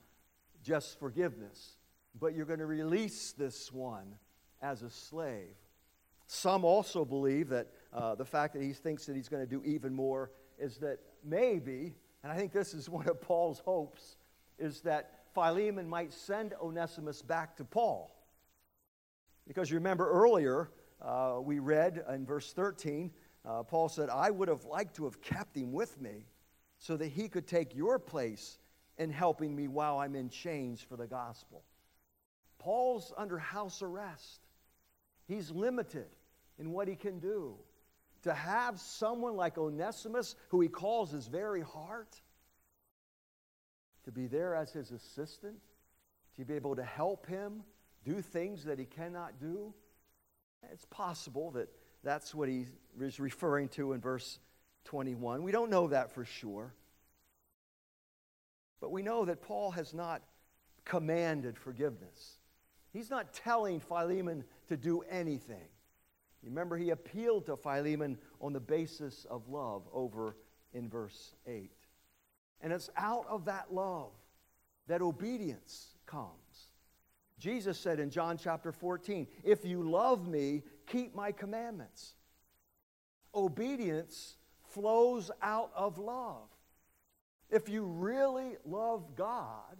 just 0.61 0.99
forgiveness, 0.99 1.77
but 2.19 2.35
you're 2.35 2.45
going 2.45 2.59
to 2.59 2.65
release 2.65 3.31
this 3.31 3.71
one 3.71 4.15
as 4.61 4.81
a 4.81 4.89
slave. 4.89 5.55
Some 6.27 6.65
also 6.65 7.05
believe 7.05 7.47
that 7.49 7.67
uh, 7.93 8.15
the 8.15 8.25
fact 8.25 8.53
that 8.55 8.63
he 8.63 8.73
thinks 8.73 9.05
that 9.05 9.15
he's 9.15 9.29
going 9.29 9.43
to 9.43 9.49
do 9.49 9.63
even 9.63 9.93
more 9.93 10.29
is 10.59 10.75
that 10.79 10.99
maybe, 11.23 11.95
and 12.21 12.33
I 12.33 12.35
think 12.35 12.51
this 12.51 12.73
is 12.73 12.89
one 12.89 13.07
of 13.07 13.21
Paul's 13.21 13.59
hopes, 13.59 14.17
is 14.59 14.81
that 14.81 15.22
Philemon 15.33 15.87
might 15.87 16.13
send 16.13 16.53
Onesimus 16.61 17.21
back 17.21 17.55
to 17.57 17.63
Paul. 17.63 18.15
Because 19.47 19.69
you 19.69 19.75
remember 19.77 20.09
earlier, 20.09 20.69
uh, 21.01 21.39
we 21.41 21.59
read 21.59 22.03
in 22.13 22.25
verse 22.25 22.53
13, 22.53 23.11
uh, 23.45 23.63
Paul 23.63 23.89
said, 23.89 24.09
I 24.09 24.29
would 24.31 24.47
have 24.47 24.63
liked 24.65 24.95
to 24.97 25.03
have 25.05 25.21
kept 25.21 25.57
him 25.57 25.73
with 25.73 25.99
me 25.99 26.25
so 26.77 26.95
that 26.97 27.07
he 27.07 27.27
could 27.27 27.47
take 27.47 27.75
your 27.75 27.99
place 27.99 28.57
in 28.97 29.09
helping 29.09 29.55
me 29.55 29.67
while 29.67 29.99
I'm 29.99 30.15
in 30.15 30.29
chains 30.29 30.81
for 30.81 30.95
the 30.95 31.07
gospel. 31.07 31.63
Paul's 32.59 33.11
under 33.17 33.37
house 33.37 33.81
arrest, 33.81 34.47
he's 35.27 35.51
limited 35.51 36.07
in 36.59 36.71
what 36.71 36.87
he 36.87 36.95
can 36.95 37.19
do. 37.19 37.55
To 38.23 38.33
have 38.33 38.79
someone 38.79 39.35
like 39.35 39.57
Onesimus, 39.57 40.35
who 40.47 40.61
he 40.61 40.69
calls 40.69 41.11
his 41.11 41.27
very 41.27 41.61
heart, 41.61 42.21
to 44.05 44.11
be 44.11 44.27
there 44.27 44.55
as 44.55 44.71
his 44.71 44.91
assistant, 44.91 45.55
to 46.35 46.45
be 46.45 46.53
able 46.53 46.75
to 46.75 46.83
help 46.83 47.25
him 47.27 47.63
do 48.05 48.21
things 48.21 48.65
that 48.65 48.79
he 48.79 48.85
cannot 48.85 49.39
do, 49.39 49.73
it's 50.71 50.85
possible 50.85 51.51
that 51.51 51.69
that's 52.03 52.33
what 52.33 52.49
he 52.49 52.65
is 52.99 53.19
referring 53.19 53.69
to 53.69 53.93
in 53.93 54.01
verse 54.01 54.39
21. 54.85 55.43
We 55.43 55.51
don't 55.51 55.69
know 55.69 55.87
that 55.87 56.13
for 56.13 56.25
sure. 56.25 56.73
But 58.81 58.91
we 58.91 59.01
know 59.01 59.25
that 59.25 59.41
Paul 59.41 59.71
has 59.71 59.93
not 59.93 60.21
commanded 60.83 61.57
forgiveness. 61.57 62.37
He's 62.91 63.09
not 63.09 63.33
telling 63.33 63.79
Philemon 63.79 64.43
to 64.67 64.77
do 64.77 65.01
anything. 65.09 65.69
Remember, 66.43 66.75
he 66.75 66.89
appealed 66.89 67.45
to 67.45 67.55
Philemon 67.55 68.17
on 68.41 68.51
the 68.51 68.59
basis 68.59 69.25
of 69.29 69.47
love 69.47 69.83
over 69.93 70.35
in 70.73 70.89
verse 70.89 71.33
8. 71.47 71.71
And 72.63 72.73
it's 72.73 72.89
out 72.97 73.27
of 73.29 73.45
that 73.45 73.71
love 73.71 74.11
that 74.87 75.01
obedience 75.01 75.89
comes. 76.05 76.31
Jesus 77.37 77.77
said 77.77 77.99
in 77.99 78.09
John 78.09 78.37
chapter 78.37 78.71
14, 78.71 79.27
If 79.43 79.65
you 79.65 79.83
love 79.83 80.27
me, 80.27 80.63
keep 80.87 81.13
my 81.13 81.31
commandments. 81.31 82.15
Obedience 83.35 84.37
flows 84.69 85.29
out 85.41 85.71
of 85.75 85.97
love. 85.97 86.47
If 87.49 87.67
you 87.67 87.83
really 87.83 88.55
love 88.65 89.15
God, 89.15 89.77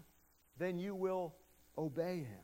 then 0.60 0.78
you 0.78 0.94
will 0.94 1.34
obey 1.78 2.18
him. 2.18 2.44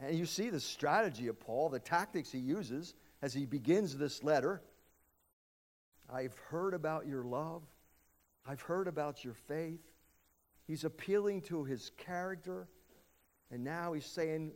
And 0.00 0.18
you 0.18 0.26
see 0.26 0.50
the 0.50 0.60
strategy 0.60 1.28
of 1.28 1.38
Paul, 1.38 1.68
the 1.68 1.78
tactics 1.78 2.32
he 2.32 2.38
uses 2.38 2.94
as 3.22 3.34
he 3.34 3.46
begins 3.46 3.96
this 3.96 4.22
letter. 4.22 4.62
I've 6.12 6.36
heard 6.48 6.74
about 6.74 7.06
your 7.06 7.22
love. 7.22 7.62
I've 8.46 8.60
heard 8.60 8.88
about 8.88 9.24
your 9.24 9.34
faith. 9.34 9.80
He's 10.66 10.84
appealing 10.84 11.42
to 11.42 11.64
his 11.64 11.90
character. 11.96 12.68
And 13.50 13.64
now 13.64 13.92
he's 13.92 14.06
saying, 14.06 14.52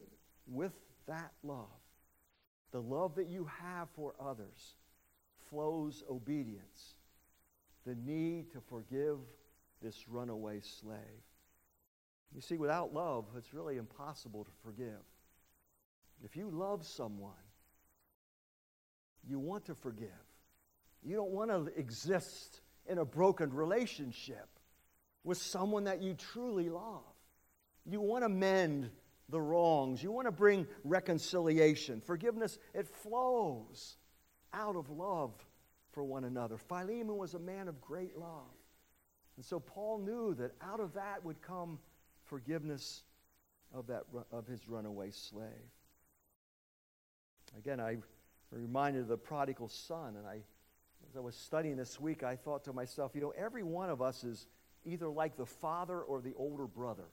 with 0.46 0.72
that 1.06 1.32
love, 1.42 1.66
the 2.72 2.80
love 2.80 3.14
that 3.16 3.28
you 3.28 3.48
have 3.62 3.88
for 3.90 4.14
others, 4.20 4.74
flows 5.50 6.02
obedience, 6.10 6.94
the 7.86 7.94
need 7.94 8.52
to 8.52 8.60
forgive 8.60 9.18
this 9.82 10.08
runaway 10.08 10.60
slave. 10.60 10.98
You 12.34 12.40
see, 12.40 12.56
without 12.58 12.92
love, 12.92 13.24
it's 13.36 13.54
really 13.54 13.76
impossible 13.76 14.44
to 14.44 14.50
forgive. 14.62 15.00
If 16.22 16.36
you 16.36 16.50
love 16.50 16.84
someone, 16.84 17.32
you 19.26 19.38
want 19.38 19.64
to 19.66 19.74
forgive. 19.74 20.08
You 21.02 21.16
don't 21.16 21.30
want 21.30 21.50
to 21.50 21.72
exist 21.78 22.60
in 22.88 22.98
a 22.98 23.04
broken 23.04 23.52
relationship 23.52 24.48
with 25.24 25.38
someone 25.38 25.84
that 25.84 26.02
you 26.02 26.14
truly 26.14 26.68
love. 26.68 27.02
You 27.84 28.00
want 28.00 28.24
to 28.24 28.28
mend 28.28 28.90
the 29.28 29.40
wrongs. 29.40 30.02
You 30.02 30.10
want 30.10 30.26
to 30.26 30.32
bring 30.32 30.66
reconciliation. 30.84 32.00
Forgiveness, 32.00 32.58
it 32.74 32.88
flows 32.88 33.96
out 34.52 34.76
of 34.76 34.90
love 34.90 35.32
for 35.92 36.02
one 36.02 36.24
another. 36.24 36.56
Philemon 36.56 37.16
was 37.16 37.34
a 37.34 37.38
man 37.38 37.68
of 37.68 37.80
great 37.80 38.16
love. 38.16 38.54
And 39.36 39.44
so 39.44 39.60
Paul 39.60 39.98
knew 39.98 40.34
that 40.34 40.52
out 40.60 40.80
of 40.80 40.94
that 40.94 41.24
would 41.24 41.40
come 41.42 41.78
forgiveness 42.24 43.02
of, 43.72 43.86
that, 43.86 44.04
of 44.32 44.46
his 44.46 44.68
runaway 44.68 45.10
slave. 45.10 45.48
Again, 47.56 47.80
I 47.80 47.98
reminded 48.50 49.02
of 49.02 49.08
the 49.08 49.16
prodigal 49.16 49.68
son, 49.68 50.16
and 50.16 50.26
I, 50.26 50.40
as 51.08 51.16
I 51.16 51.20
was 51.20 51.34
studying 51.34 51.76
this 51.76 51.98
week, 51.98 52.22
I 52.22 52.36
thought 52.36 52.64
to 52.64 52.72
myself, 52.72 53.12
you 53.14 53.20
know, 53.20 53.32
every 53.36 53.62
one 53.62 53.88
of 53.88 54.02
us 54.02 54.24
is 54.24 54.46
either 54.84 55.08
like 55.08 55.36
the 55.36 55.46
father 55.46 56.00
or 56.00 56.20
the 56.20 56.34
older 56.36 56.66
brother. 56.66 57.08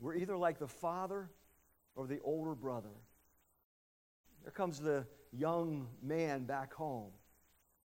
We're 0.00 0.16
either 0.16 0.36
like 0.36 0.58
the 0.58 0.68
father 0.68 1.30
or 1.94 2.06
the 2.06 2.20
older 2.24 2.54
brother. 2.54 2.90
There 4.42 4.52
comes 4.52 4.80
the 4.80 5.06
young 5.32 5.88
man 6.02 6.44
back 6.44 6.72
home. 6.74 7.12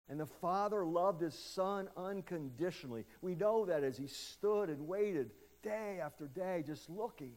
And 0.09 0.19
the 0.19 0.27
father 0.27 0.85
loved 0.85 1.21
his 1.21 1.35
son 1.35 1.89
unconditionally. 1.97 3.05
We 3.23 3.35
know 3.35 3.67
that 3.67 3.85
as 3.85 3.97
he 3.97 4.09
stood 4.09 4.69
and 4.69 4.89
waited 4.89 5.31
day 5.63 6.01
after 6.03 6.27
day, 6.27 6.65
just 6.67 6.91
looking 6.91 7.35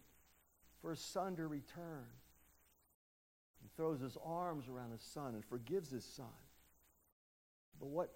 for 0.82 0.92
his 0.92 1.00
son 1.00 1.36
to 1.36 1.48
return. 1.48 2.06
Throws 3.76 4.02
his 4.02 4.18
arms 4.24 4.66
around 4.68 4.92
his 4.92 5.02
son 5.02 5.34
and 5.34 5.44
forgives 5.46 5.90
his 5.90 6.06
son. 6.06 6.26
But 7.80 7.88
what 7.88 8.14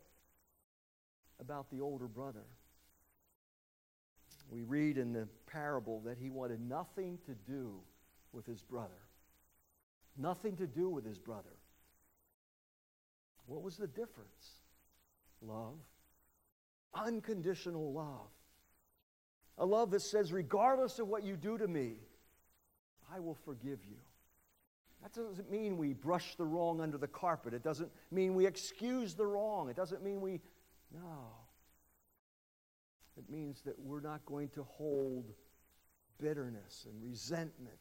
about 1.40 1.70
the 1.72 1.82
older 1.82 2.08
brother? 2.08 2.46
we 4.50 4.62
read 4.62 4.98
in 4.98 5.14
the 5.14 5.28
parable 5.46 6.02
that 6.02 6.18
he 6.18 6.30
wanted 6.30 6.62
nothing 6.62 7.20
to 7.26 7.34
do 7.50 7.74
with 8.32 8.46
his 8.46 8.62
brother. 8.62 8.90
Nothing 10.18 10.56
to 10.58 10.68
do 10.68 10.90
with 10.90 11.06
his 11.06 11.20
brother. 11.20 11.56
What 13.46 13.62
was 13.62 13.78
the 13.78 13.88
difference? 13.88 14.62
Love. 15.42 15.80
Unconditional 16.94 17.94
love. 17.94 18.30
A 19.58 19.66
love 19.66 19.92
that 19.92 20.02
says, 20.02 20.32
regardless 20.32 21.00
of 21.00 21.08
what 21.08 21.24
you 21.24 21.36
do 21.36 21.58
to 21.58 21.68
me, 21.68 21.96
I 23.14 23.20
will 23.20 23.38
forgive 23.46 23.80
you. 23.88 23.98
That 25.04 25.14
doesn't 25.14 25.52
mean 25.52 25.78
we 25.78 25.94
brush 25.94 26.36
the 26.36 26.46
wrong 26.46 26.82
under 26.82 26.98
the 26.98 27.08
carpet. 27.08 27.54
It 27.54 27.64
doesn't 27.64 27.92
mean 28.12 28.34
we 28.36 28.46
excuse 28.46 29.14
the 29.14 29.26
wrong. 29.26 29.70
It 29.70 29.76
doesn't 29.76 30.04
mean 30.04 30.22
we, 30.22 30.42
no. 30.94 31.34
It 33.18 33.30
means 33.30 33.62
that 33.62 33.80
we're 33.80 34.02
not 34.02 34.26
going 34.26 34.50
to 34.50 34.64
hold 34.64 35.34
bitterness 36.20 36.86
and 36.90 37.04
resentment, 37.04 37.78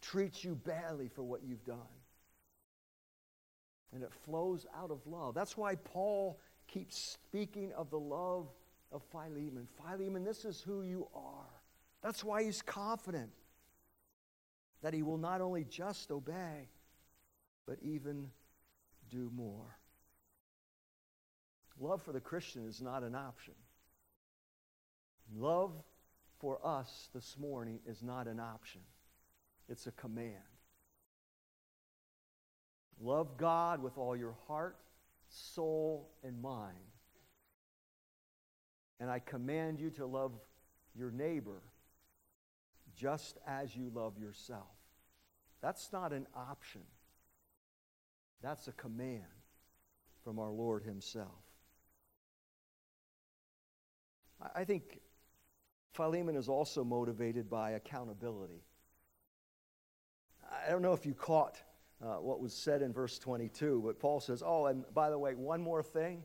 treat 0.00 0.42
you 0.42 0.54
badly 0.54 1.08
for 1.08 1.22
what 1.22 1.42
you've 1.42 1.64
done. 1.64 1.78
And 3.92 4.02
it 4.02 4.12
flows 4.24 4.66
out 4.76 4.90
of 4.90 5.06
love. 5.06 5.34
That's 5.34 5.56
why 5.56 5.76
Paul 5.76 6.40
keeps 6.66 6.98
speaking 6.98 7.72
of 7.76 7.90
the 7.90 7.98
love 7.98 8.48
of 8.90 9.02
Philemon. 9.12 9.68
Philemon, 9.82 10.24
this 10.24 10.44
is 10.44 10.60
who 10.60 10.82
you 10.82 11.08
are. 11.14 11.62
That's 12.02 12.24
why 12.24 12.42
he's 12.42 12.60
confident 12.62 13.30
that 14.84 14.92
he 14.92 15.02
will 15.02 15.16
not 15.16 15.40
only 15.40 15.64
just 15.64 16.10
obey, 16.10 16.68
but 17.66 17.78
even 17.80 18.30
do 19.10 19.30
more. 19.34 19.78
Love 21.80 22.02
for 22.02 22.12
the 22.12 22.20
Christian 22.20 22.68
is 22.68 22.82
not 22.82 23.02
an 23.02 23.14
option. 23.14 23.54
Love 25.34 25.72
for 26.38 26.58
us 26.62 27.08
this 27.14 27.38
morning 27.40 27.78
is 27.86 28.02
not 28.02 28.26
an 28.26 28.38
option, 28.38 28.82
it's 29.70 29.86
a 29.86 29.92
command. 29.92 30.34
Love 33.00 33.38
God 33.38 33.82
with 33.82 33.96
all 33.96 34.14
your 34.14 34.36
heart, 34.46 34.76
soul, 35.30 36.10
and 36.22 36.40
mind. 36.42 36.76
And 39.00 39.10
I 39.10 39.18
command 39.18 39.80
you 39.80 39.88
to 39.92 40.04
love 40.04 40.32
your 40.94 41.10
neighbor 41.10 41.62
just 42.96 43.38
as 43.46 43.74
you 43.76 43.90
love 43.94 44.18
yourself. 44.18 44.70
That's 45.60 45.92
not 45.92 46.12
an 46.12 46.26
option, 46.34 46.82
that's 48.42 48.68
a 48.68 48.72
command 48.72 49.22
from 50.22 50.38
our 50.38 50.50
Lord 50.50 50.82
Himself. 50.82 51.28
I 54.54 54.64
think 54.64 55.00
Philemon 55.92 56.36
is 56.36 56.48
also 56.48 56.84
motivated 56.84 57.48
by 57.48 57.72
accountability. 57.72 58.62
I 60.66 60.70
don't 60.70 60.82
know 60.82 60.92
if 60.92 61.06
you 61.06 61.14
caught 61.14 61.56
uh, 62.02 62.16
what 62.16 62.40
was 62.40 62.52
said 62.52 62.82
in 62.82 62.92
verse 62.92 63.18
22, 63.18 63.82
but 63.84 63.98
Paul 63.98 64.20
says, 64.20 64.42
Oh, 64.44 64.66
and 64.66 64.84
by 64.92 65.10
the 65.10 65.18
way, 65.18 65.34
one 65.34 65.62
more 65.62 65.82
thing. 65.82 66.22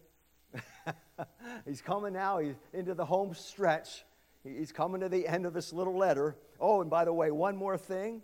he's 1.66 1.82
coming 1.82 2.14
now, 2.14 2.40
he's 2.40 2.56
into 2.74 2.94
the 2.94 3.06
home 3.06 3.34
stretch. 3.34 4.04
He's 4.44 4.72
coming 4.72 5.02
to 5.02 5.10
the 5.10 5.28
end 5.28 5.46
of 5.46 5.54
this 5.54 5.74
little 5.74 5.98
letter. 5.98 6.38
Oh, 6.60 6.82
and 6.82 6.90
by 6.90 7.06
the 7.06 7.14
way, 7.14 7.32
one 7.32 7.56
more 7.56 7.78
thing. 7.78 8.22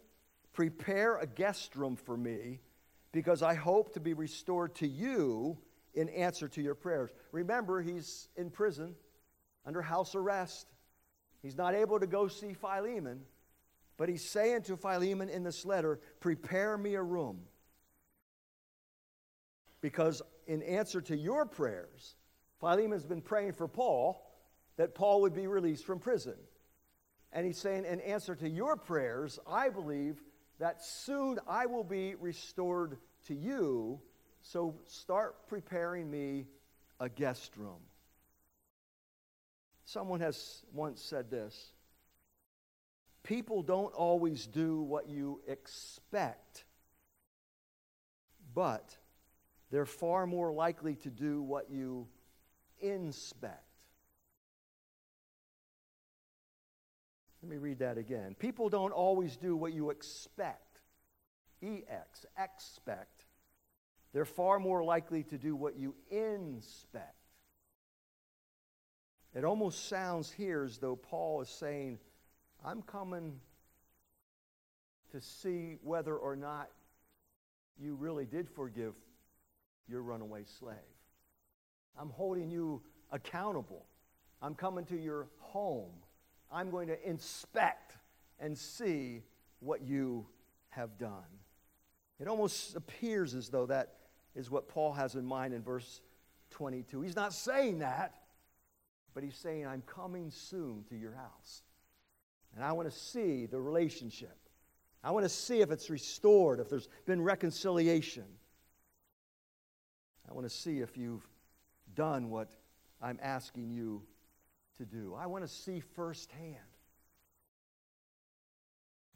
Prepare 0.53 1.17
a 1.17 1.27
guest 1.27 1.75
room 1.75 1.97
for 1.97 2.15
me 2.15 2.61
because 3.11 3.43
I 3.43 3.55
hope 3.55 3.93
to 3.93 3.99
be 3.99 4.13
restored 4.13 4.75
to 4.75 4.87
you 4.87 5.57
in 5.93 6.09
answer 6.09 6.47
to 6.49 6.61
your 6.61 6.75
prayers. 6.75 7.09
Remember, 7.31 7.81
he's 7.81 8.29
in 8.37 8.49
prison 8.49 8.95
under 9.65 9.81
house 9.81 10.15
arrest. 10.15 10.67
He's 11.41 11.57
not 11.57 11.75
able 11.75 11.99
to 11.99 12.07
go 12.07 12.27
see 12.27 12.53
Philemon, 12.53 13.21
but 13.97 14.09
he's 14.09 14.29
saying 14.29 14.63
to 14.63 14.77
Philemon 14.77 15.29
in 15.29 15.43
this 15.43 15.65
letter, 15.65 15.99
Prepare 16.19 16.77
me 16.77 16.95
a 16.95 17.03
room. 17.03 17.41
Because 19.81 20.21
in 20.47 20.63
answer 20.63 21.01
to 21.01 21.15
your 21.15 21.45
prayers, 21.45 22.15
Philemon's 22.59 23.05
been 23.05 23.21
praying 23.21 23.53
for 23.53 23.67
Paul 23.67 24.24
that 24.77 24.95
Paul 24.95 25.21
would 25.21 25.33
be 25.33 25.47
released 25.47 25.85
from 25.85 25.99
prison. 25.99 26.35
And 27.31 27.45
he's 27.45 27.57
saying, 27.57 27.85
In 27.85 27.99
answer 28.01 28.35
to 28.35 28.49
your 28.49 28.75
prayers, 28.75 29.39
I 29.47 29.69
believe 29.69 30.21
that 30.59 30.83
soon 30.83 31.39
I 31.47 31.65
will 31.65 31.83
be 31.83 32.15
restored 32.15 32.97
to 33.27 33.35
you. 33.35 33.99
So 34.41 34.75
start 34.85 35.47
preparing 35.47 36.09
me 36.09 36.45
a 36.99 37.09
guest 37.09 37.57
room. 37.57 37.81
Someone 39.85 40.19
has 40.21 40.63
once 40.73 41.01
said 41.01 41.29
this 41.29 41.73
People 43.23 43.63
don't 43.63 43.93
always 43.93 44.45
do 44.45 44.81
what 44.81 45.09
you 45.09 45.41
expect, 45.47 46.65
but 48.53 48.95
they're 49.71 49.85
far 49.85 50.27
more 50.27 50.53
likely 50.53 50.95
to 50.95 51.09
do 51.09 51.41
what 51.41 51.69
you 51.69 52.07
inspect. 52.79 53.74
Let 57.45 57.51
me 57.51 57.57
read 57.57 57.77
that 57.77 57.99
again. 57.99 58.35
People 58.39 58.69
don't 58.69 58.91
always 58.91 59.37
do 59.37 59.55
what 59.55 59.71
you 59.71 59.91
expect. 59.91 60.79
EX, 61.61 62.25
expect. 62.39 63.25
They're 64.13 64.25
far 64.25 64.57
more 64.57 64.83
likely 64.83 65.21
to 65.25 65.37
do 65.37 65.55
what 65.55 65.77
you 65.77 65.93
inspect. 66.09 67.13
It 69.35 69.43
almost 69.45 69.87
sounds 69.87 70.31
here 70.31 70.63
as 70.63 70.79
though 70.79 70.95
Paul 70.95 71.41
is 71.41 71.49
saying, 71.49 71.99
I'm 72.65 72.81
coming 72.81 73.39
to 75.11 75.21
see 75.21 75.77
whether 75.83 76.15
or 76.15 76.35
not 76.35 76.71
you 77.79 77.93
really 77.93 78.25
did 78.25 78.49
forgive 78.49 78.95
your 79.87 80.01
runaway 80.01 80.45
slave. 80.57 80.77
I'm 81.95 82.09
holding 82.09 82.49
you 82.49 82.81
accountable. 83.11 83.85
I'm 84.41 84.55
coming 84.55 84.85
to 84.85 84.97
your 84.97 85.27
home. 85.37 85.91
I'm 86.51 86.69
going 86.69 86.87
to 86.87 87.09
inspect 87.09 87.97
and 88.39 88.57
see 88.57 89.23
what 89.59 89.81
you 89.81 90.25
have 90.69 90.97
done. 90.97 91.11
It 92.19 92.27
almost 92.27 92.75
appears 92.75 93.33
as 93.33 93.49
though 93.49 93.65
that 93.65 93.95
is 94.35 94.49
what 94.49 94.67
Paul 94.67 94.93
has 94.93 95.15
in 95.15 95.25
mind 95.25 95.53
in 95.53 95.61
verse 95.61 96.01
22. 96.51 97.01
He's 97.01 97.15
not 97.15 97.33
saying 97.33 97.79
that, 97.79 98.15
but 99.13 99.23
he's 99.23 99.35
saying, 99.35 99.65
I'm 99.65 99.81
coming 99.81 100.31
soon 100.31 100.83
to 100.89 100.95
your 100.95 101.13
house. 101.13 101.63
And 102.55 102.63
I 102.63 102.71
want 102.71 102.89
to 102.89 102.97
see 102.97 103.45
the 103.45 103.59
relationship. 103.59 104.37
I 105.03 105.11
want 105.11 105.23
to 105.23 105.29
see 105.29 105.61
if 105.61 105.71
it's 105.71 105.89
restored, 105.89 106.59
if 106.59 106.69
there's 106.69 106.87
been 107.05 107.21
reconciliation. 107.21 108.25
I 110.29 110.33
want 110.33 110.45
to 110.45 110.53
see 110.53 110.79
if 110.79 110.97
you've 110.97 111.27
done 111.93 112.29
what 112.29 112.49
I'm 113.01 113.19
asking 113.21 113.71
you 113.71 114.01
to 114.77 114.85
do. 114.85 115.15
I 115.17 115.25
want 115.25 115.43
to 115.43 115.47
see 115.47 115.79
firsthand. 115.79 116.55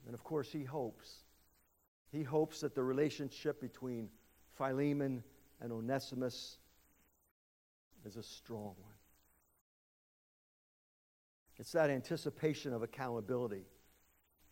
And 0.05 0.14
of 0.14 0.24
course, 0.24 0.51
he 0.51 0.64
hopes. 0.64 1.24
He 2.12 2.24
hopes 2.24 2.62
that 2.62 2.74
the 2.76 2.84
relationship 2.84 3.62
between 3.62 4.10
Philemon 4.57 5.24
and 5.62 5.72
Onesimus 5.72 6.57
is 8.05 8.16
a 8.16 8.24
strong 8.24 8.76
one. 8.82 8.93
It's 11.57 11.74
that 11.74 11.89
anticipation 11.89 12.74
of 12.74 12.82
accountability, 12.82 13.66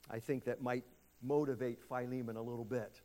I 0.09 0.19
think, 0.19 0.43
that 0.43 0.61
might 0.61 0.83
motivate 1.23 1.81
Philemon 1.81 2.35
a 2.35 2.41
little 2.41 2.65
bit 2.65 3.01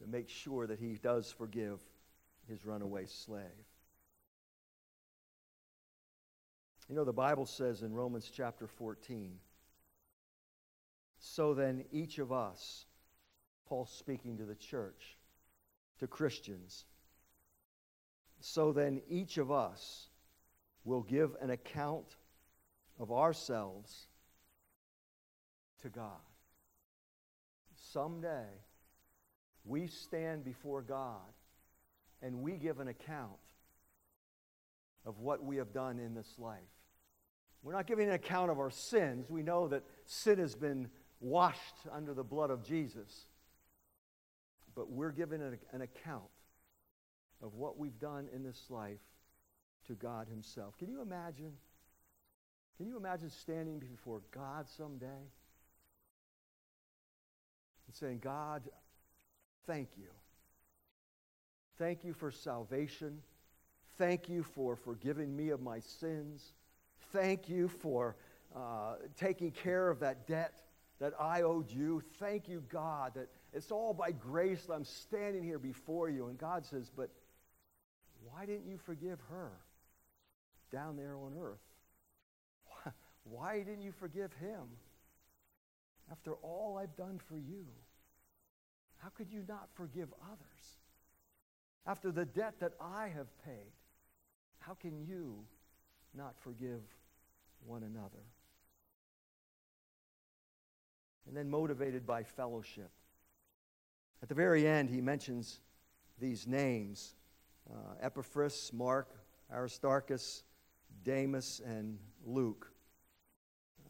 to 0.00 0.06
make 0.06 0.28
sure 0.28 0.66
that 0.66 0.78
he 0.78 0.94
does 0.94 1.30
forgive 1.30 1.78
his 2.48 2.66
runaway 2.66 3.06
slave. 3.06 3.44
You 6.90 6.96
know, 6.96 7.04
the 7.04 7.12
Bible 7.12 7.46
says 7.46 7.82
in 7.82 7.94
Romans 7.94 8.28
chapter 8.34 8.66
14, 8.66 9.30
so 11.20 11.54
then 11.54 11.84
each 11.92 12.18
of 12.18 12.32
us, 12.32 12.84
Paul 13.68 13.86
speaking 13.86 14.38
to 14.38 14.44
the 14.44 14.56
church, 14.56 15.16
to 16.00 16.08
Christians, 16.08 16.86
so 18.40 18.72
then 18.72 19.02
each 19.08 19.38
of 19.38 19.52
us 19.52 20.08
will 20.82 21.02
give 21.02 21.36
an 21.40 21.50
account 21.50 22.16
of 22.98 23.12
ourselves 23.12 24.08
to 25.82 25.90
God. 25.90 26.10
Someday, 27.92 28.48
we 29.64 29.86
stand 29.86 30.44
before 30.44 30.82
God 30.82 31.20
and 32.20 32.42
we 32.42 32.56
give 32.56 32.80
an 32.80 32.88
account 32.88 33.30
of 35.06 35.20
what 35.20 35.44
we 35.44 35.58
have 35.58 35.72
done 35.72 36.00
in 36.00 36.14
this 36.14 36.34
life. 36.36 36.58
We're 37.62 37.74
not 37.74 37.86
giving 37.86 38.08
an 38.08 38.14
account 38.14 38.50
of 38.50 38.58
our 38.58 38.70
sins. 38.70 39.28
We 39.28 39.42
know 39.42 39.68
that 39.68 39.82
sin 40.06 40.38
has 40.38 40.54
been 40.54 40.88
washed 41.20 41.76
under 41.92 42.14
the 42.14 42.24
blood 42.24 42.50
of 42.50 42.62
Jesus. 42.64 43.26
But 44.74 44.90
we're 44.90 45.12
giving 45.12 45.42
an, 45.42 45.82
account 45.82 46.22
of 47.42 47.54
what 47.54 47.78
we've 47.78 47.98
done 47.98 48.28
in 48.34 48.42
this 48.42 48.62
life 48.70 49.00
to 49.88 49.94
God 49.94 50.26
Himself. 50.28 50.78
Can 50.78 50.88
you 50.88 51.02
imagine? 51.02 51.52
Can 52.76 52.86
you 52.86 52.96
imagine 52.96 53.28
standing 53.28 53.78
before 53.78 54.22
God 54.30 54.66
someday 54.68 55.06
and 57.86 57.94
saying, 57.94 58.20
God, 58.22 58.62
thank 59.66 59.88
you. 59.98 60.08
Thank 61.78 62.04
you 62.04 62.14
for 62.14 62.30
salvation. 62.30 63.18
Thank 63.98 64.28
you 64.28 64.42
for 64.42 64.76
forgiving 64.76 65.36
me 65.36 65.50
of 65.50 65.60
my 65.60 65.80
sins. 65.80 66.52
Thank 67.12 67.48
you 67.48 67.68
for 67.68 68.16
uh, 68.54 68.94
taking 69.16 69.50
care 69.50 69.90
of 69.90 70.00
that 70.00 70.26
debt 70.26 70.62
that 71.00 71.12
I 71.18 71.42
owed 71.42 71.70
you. 71.70 72.02
Thank 72.18 72.48
you, 72.48 72.62
God, 72.68 73.12
that 73.14 73.28
it's 73.52 73.70
all 73.70 73.94
by 73.94 74.12
grace 74.12 74.64
that 74.66 74.74
I'm 74.74 74.84
standing 74.84 75.42
here 75.42 75.58
before 75.58 76.08
you. 76.08 76.28
And 76.28 76.38
God 76.38 76.64
says, 76.64 76.90
But 76.94 77.10
why 78.22 78.46
didn't 78.46 78.66
you 78.68 78.78
forgive 78.78 79.18
her 79.30 79.50
down 80.72 80.96
there 80.96 81.16
on 81.16 81.32
earth? 81.40 81.58
Why, 83.24 83.58
didn't 83.58 83.82
you 83.82 83.92
forgive 83.92 84.32
him 84.34 84.62
after 86.10 86.34
all 86.34 86.78
I've 86.80 86.96
done 86.96 87.20
for 87.28 87.36
you? 87.36 87.66
How 88.98 89.08
could 89.08 89.30
you 89.30 89.42
not 89.48 89.68
forgive 89.74 90.08
others? 90.22 90.78
After 91.86 92.12
the 92.12 92.24
debt 92.24 92.54
that 92.60 92.72
I 92.80 93.08
have 93.08 93.26
paid, 93.44 93.72
how 94.58 94.74
can 94.74 95.00
you 95.06 95.44
not 96.14 96.34
forgive 96.38 96.82
one 97.64 97.82
another? 97.82 98.24
And 101.26 101.36
then 101.36 101.48
motivated 101.50 102.06
by 102.06 102.22
fellowship. 102.22 102.90
At 104.22 104.28
the 104.28 104.34
very 104.34 104.66
end, 104.66 104.90
he 104.90 105.00
mentions 105.00 105.60
these 106.18 106.46
names 106.46 107.14
uh, 107.70 107.94
Epaphras, 108.02 108.72
Mark, 108.72 109.08
Aristarchus, 109.52 110.42
Demas, 111.04 111.60
and 111.64 111.98
Luke. 112.26 112.70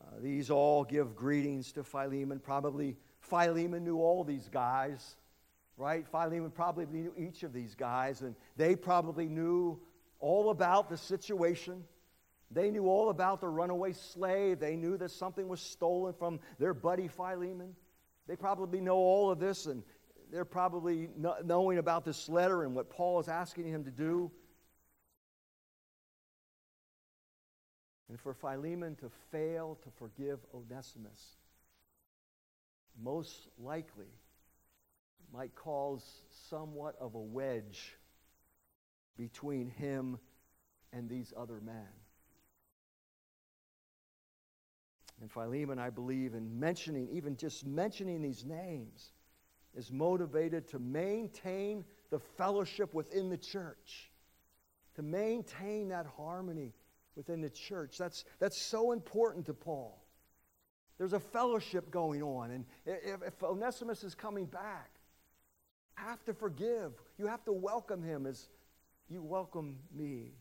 Uh, 0.00 0.16
these 0.20 0.50
all 0.50 0.84
give 0.84 1.16
greetings 1.16 1.72
to 1.72 1.82
Philemon. 1.82 2.38
Probably 2.38 2.96
Philemon 3.20 3.84
knew 3.84 3.98
all 3.98 4.24
these 4.24 4.48
guys, 4.48 5.16
right? 5.76 6.06
Philemon 6.06 6.50
probably 6.50 6.86
knew 6.86 7.12
each 7.16 7.42
of 7.42 7.52
these 7.52 7.74
guys, 7.74 8.22
and 8.22 8.34
they 8.56 8.76
probably 8.76 9.28
knew 9.28 9.78
all 10.18 10.50
about 10.50 10.88
the 10.88 10.96
situation. 10.96 11.84
They 12.50 12.70
knew 12.70 12.88
all 12.88 13.10
about 13.10 13.40
the 13.40 13.48
runaway 13.48 13.92
slave. 13.92 14.58
They 14.58 14.76
knew 14.76 14.96
that 14.96 15.10
something 15.10 15.48
was 15.48 15.60
stolen 15.60 16.14
from 16.14 16.40
their 16.58 16.74
buddy 16.74 17.06
Philemon. 17.06 17.76
They 18.26 18.36
probably 18.36 18.80
know 18.80 18.96
all 18.96 19.30
of 19.30 19.38
this, 19.38 19.66
and 19.66 19.82
they're 20.32 20.44
probably 20.44 21.08
knowing 21.44 21.78
about 21.78 22.04
this 22.04 22.28
letter 22.28 22.64
and 22.64 22.74
what 22.74 22.90
Paul 22.90 23.20
is 23.20 23.28
asking 23.28 23.66
him 23.66 23.84
to 23.84 23.90
do. 23.90 24.30
And 28.08 28.18
for 28.18 28.34
Philemon 28.34 28.96
to 28.96 29.10
fail 29.30 29.78
to 29.84 29.90
forgive 29.98 30.40
Onesimus, 30.52 31.36
most 33.00 33.48
likely 33.56 34.10
might 35.32 35.54
cause 35.54 36.02
somewhat 36.48 36.96
of 37.00 37.14
a 37.14 37.20
wedge 37.20 37.96
between 39.16 39.68
him 39.70 40.18
and 40.92 41.08
these 41.08 41.32
other 41.36 41.60
men. 41.60 41.86
And 45.20 45.30
Philemon, 45.30 45.78
I 45.78 45.90
believe, 45.90 46.34
in 46.34 46.58
mentioning, 46.58 47.08
even 47.12 47.36
just 47.36 47.66
mentioning 47.66 48.22
these 48.22 48.44
names, 48.44 49.12
is 49.76 49.92
motivated 49.92 50.66
to 50.68 50.78
maintain 50.78 51.84
the 52.10 52.18
fellowship 52.18 52.94
within 52.94 53.28
the 53.28 53.36
church, 53.36 54.10
to 54.96 55.02
maintain 55.02 55.88
that 55.88 56.06
harmony 56.06 56.72
within 57.16 57.40
the 57.40 57.50
church. 57.50 57.98
That's, 57.98 58.24
that's 58.38 58.60
so 58.60 58.92
important 58.92 59.46
to 59.46 59.54
Paul. 59.54 60.02
There's 60.98 61.12
a 61.12 61.20
fellowship 61.20 61.90
going 61.90 62.22
on. 62.22 62.50
And 62.50 62.64
if, 62.84 63.22
if 63.22 63.42
Onesimus 63.42 64.04
is 64.04 64.14
coming 64.14 64.46
back, 64.46 64.90
have 65.94 66.24
to 66.24 66.34
forgive. 66.34 66.92
You 67.18 67.26
have 67.26 67.44
to 67.44 67.52
welcome 67.52 68.02
him 68.02 68.26
as 68.26 68.48
you 69.08 69.22
welcome 69.22 69.76
me. 69.94 70.32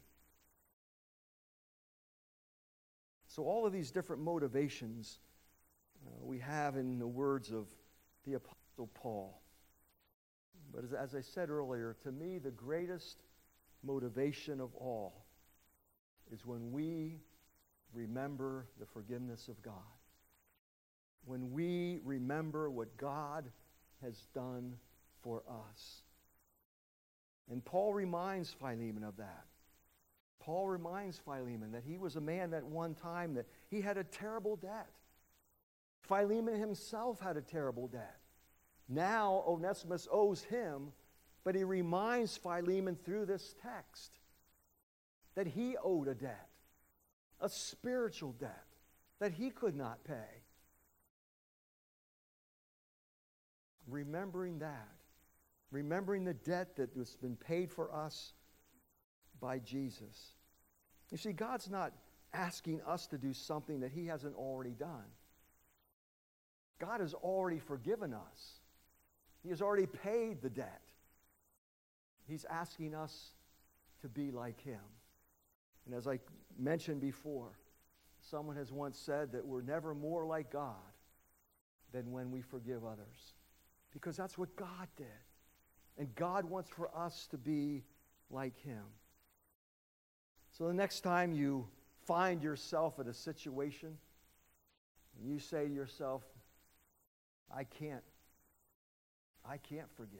So, 3.30 3.44
all 3.44 3.66
of 3.66 3.72
these 3.72 3.92
different 3.92 4.24
motivations 4.24 5.20
uh, 6.06 6.10
we 6.26 6.40
have 6.40 6.76
in 6.76 6.98
the 6.98 7.08
words 7.08 7.52
of 7.52 7.68
the 8.26 8.34
Apostle 8.34 8.90
Paul. 8.96 9.42
But 10.74 10.84
as, 10.84 10.94
as 10.94 11.16
I 11.16 11.22
said 11.22 11.50
earlier, 11.50 11.96
to 12.04 12.12
me, 12.12 12.40
the 12.40 12.52
greatest 12.52 13.22
motivation 13.84 14.60
of 14.60 14.74
all 14.76 15.26
is 16.34 16.46
when 16.46 16.72
we 16.72 17.20
remember 17.94 18.68
the 18.80 18.86
forgiveness 18.86 19.48
of 19.48 19.62
God. 19.62 19.74
When 21.26 21.52
we 21.52 22.00
remember 22.04 22.72
what 22.72 22.98
God 22.98 23.46
has 24.02 24.26
done 24.34 24.74
for 25.22 25.44
us. 25.48 26.02
And 27.52 27.64
Paul 27.64 27.94
reminds 27.94 28.52
Philemon 28.52 29.04
of 29.04 29.18
that. 29.18 29.46
Paul 30.40 30.68
reminds 30.68 31.20
Philemon 31.20 31.72
that 31.74 31.84
he 31.86 31.98
was 31.98 32.16
a 32.16 32.22
man 32.22 32.54
at 32.54 32.64
one 32.64 32.96
time 32.96 33.34
that 33.36 33.48
he 33.70 33.82
had 33.82 33.98
a 33.98 34.04
terrible 34.04 34.56
debt. 34.56 34.90
Philemon 36.02 36.60
himself 36.60 37.20
had 37.20 37.38
a 37.38 37.42
terrible 37.42 37.88
debt. 37.88 38.20
Now 38.88 39.44
Onesimus 39.46 40.08
owes 40.12 40.42
him, 40.44 40.92
but 41.44 41.56
he 41.56 41.64
reminds 41.64 42.38
Philemon 42.38 42.96
through 42.96 43.26
this 43.26 43.54
text 43.62 44.20
that 45.36 45.48
he 45.48 45.76
owed 45.84 46.08
a 46.08 46.16
debt, 46.16 46.50
a 47.40 47.50
spiritual 47.50 48.32
debt 48.34 48.66
that 49.20 49.34
he 49.34 49.50
could 49.50 49.76
not 49.76 50.04
pay. 50.04 50.44
Remembering 53.88 54.60
that, 54.60 54.96
remembering 55.72 56.24
the 56.24 56.34
debt 56.34 56.76
that 56.78 56.94
has 56.96 57.16
been 57.16 57.36
paid 57.36 57.72
for 57.72 57.94
us 57.94 58.34
by 59.40 59.60
Jesus. 59.60 60.34
You 61.12 61.18
see, 61.18 61.32
God's 61.32 61.70
not 61.70 61.94
asking 62.34 62.82
us 62.88 63.08
to 63.08 63.18
do 63.18 63.34
something 63.34 63.80
that 63.80 63.92
He 63.92 64.06
hasn't 64.06 64.36
already 64.36 64.72
done. 64.72 65.06
God 66.80 67.02
has 67.02 67.14
already 67.14 67.60
forgiven 67.60 68.14
us, 68.14 68.60
He 69.44 69.50
has 69.50 69.62
already 69.62 69.88
paid 69.88 70.42
the 70.42 70.50
debt. 70.50 70.82
He's 72.28 72.46
asking 72.46 72.94
us 72.94 73.32
to 74.02 74.08
be 74.08 74.30
like 74.30 74.62
Him. 74.62 74.80
And 75.86 75.96
as 75.96 76.08
I 76.08 76.20
mentioned 76.60 77.02
before, 77.02 77.58
someone 78.22 78.56
has 78.56 78.72
once 78.72 78.98
said 79.00 79.32
that 79.32 79.44
we're 79.46 79.64
never 79.64 79.96
more 79.96 80.26
like 80.26 80.52
God 80.52 80.76
than 81.92 82.12
when 82.12 82.30
we 82.30 82.42
forgive 82.42 82.86
others. 82.86 83.34
Because 83.92 84.16
that's 84.16 84.38
what 84.38 84.56
God 84.56 84.88
did. 84.96 85.08
And 85.98 86.14
God 86.16 86.46
wants 86.46 86.70
for 86.70 86.96
us 86.96 87.28
to 87.32 87.38
be 87.38 87.84
like 88.30 88.58
Him. 88.58 88.84
So 90.60 90.68
the 90.68 90.74
next 90.74 91.00
time 91.02 91.32
you 91.32 91.66
find 92.06 92.44
yourself 92.44 93.00
at 93.00 93.08
a 93.08 93.14
situation 93.14 93.98
and 95.18 95.32
you 95.32 95.40
say 95.40 95.66
to 95.66 95.74
yourself, 95.74 96.22
I 97.50 97.64
can't, 97.64 98.04
I 99.50 99.56
can't 99.56 99.90
forgive. 99.96 100.20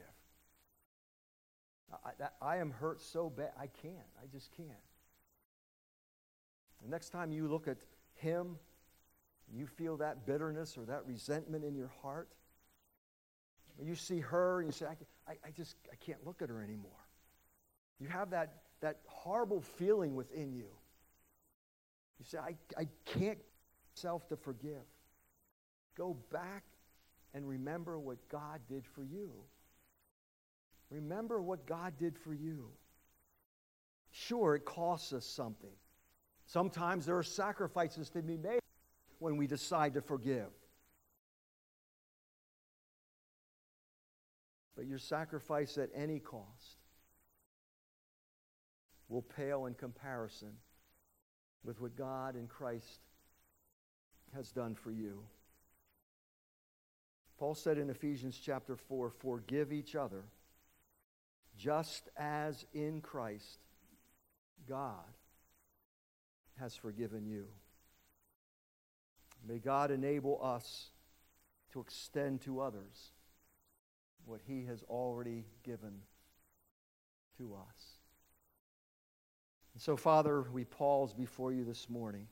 I, 1.92 2.12
that, 2.18 2.36
I 2.40 2.56
am 2.56 2.70
hurt 2.70 3.02
so 3.02 3.28
bad, 3.28 3.50
I 3.60 3.66
can't. 3.66 3.94
I 4.22 4.26
just 4.32 4.50
can't. 4.56 4.70
The 6.82 6.88
next 6.88 7.10
time 7.10 7.32
you 7.32 7.46
look 7.46 7.68
at 7.68 7.76
him, 8.14 8.56
you 9.54 9.66
feel 9.66 9.98
that 9.98 10.24
bitterness 10.24 10.78
or 10.78 10.86
that 10.86 11.02
resentment 11.06 11.66
in 11.66 11.74
your 11.74 11.90
heart, 12.00 12.30
you 13.84 13.94
see 13.94 14.20
her 14.20 14.60
and 14.60 14.68
you 14.68 14.72
say, 14.72 14.86
I, 14.86 15.32
I, 15.32 15.34
I 15.48 15.50
just 15.50 15.76
I 15.92 15.96
can't 15.96 16.24
look 16.24 16.40
at 16.40 16.48
her 16.48 16.62
anymore. 16.62 16.92
You 17.98 18.08
have 18.08 18.30
that 18.30 18.54
that 18.80 19.00
horrible 19.06 19.60
feeling 19.60 20.14
within 20.14 20.52
you. 20.52 20.68
You 22.18 22.24
say, 22.24 22.38
I, 22.38 22.54
I 22.78 22.88
can't 23.04 23.38
self 23.94 24.28
to 24.28 24.36
forgive. 24.36 24.84
Go 25.96 26.16
back 26.32 26.64
and 27.34 27.48
remember 27.48 27.98
what 27.98 28.18
God 28.28 28.60
did 28.68 28.86
for 28.86 29.04
you. 29.04 29.32
Remember 30.90 31.40
what 31.40 31.66
God 31.66 31.94
did 31.98 32.18
for 32.18 32.34
you. 32.34 32.68
Sure, 34.10 34.56
it 34.56 34.64
costs 34.64 35.12
us 35.12 35.24
something. 35.24 35.70
Sometimes 36.46 37.06
there 37.06 37.16
are 37.16 37.22
sacrifices 37.22 38.10
to 38.10 38.22
be 38.22 38.36
made 38.36 38.60
when 39.20 39.36
we 39.36 39.46
decide 39.46 39.94
to 39.94 40.00
forgive. 40.00 40.48
But 44.74 44.86
your 44.86 44.98
sacrifice 44.98 45.78
at 45.78 45.90
any 45.94 46.18
cost 46.18 46.79
will 49.10 49.22
pale 49.22 49.66
in 49.66 49.74
comparison 49.74 50.52
with 51.64 51.80
what 51.80 51.96
God 51.96 52.36
in 52.36 52.46
Christ 52.46 53.00
has 54.34 54.50
done 54.52 54.74
for 54.74 54.90
you. 54.90 55.18
Paul 57.38 57.54
said 57.54 57.76
in 57.76 57.90
Ephesians 57.90 58.40
chapter 58.42 58.76
4 58.76 59.10
Forgive 59.10 59.72
each 59.72 59.94
other, 59.94 60.22
just 61.58 62.08
as 62.16 62.64
in 62.72 63.00
Christ 63.00 63.58
God 64.68 64.94
has 66.58 66.76
forgiven 66.76 67.26
you. 67.26 67.46
May 69.46 69.58
God 69.58 69.90
enable 69.90 70.38
us 70.42 70.90
to 71.72 71.80
extend 71.80 72.42
to 72.42 72.60
others 72.60 73.10
what 74.26 74.40
He 74.46 74.66
has 74.66 74.82
already 74.88 75.46
given 75.64 76.02
to 77.38 77.54
us. 77.54 77.99
And 79.74 79.82
so, 79.82 79.96
Father, 79.96 80.42
we 80.52 80.64
pause 80.64 81.12
before 81.12 81.52
you 81.52 81.64
this 81.64 81.88
morning. 81.88 82.26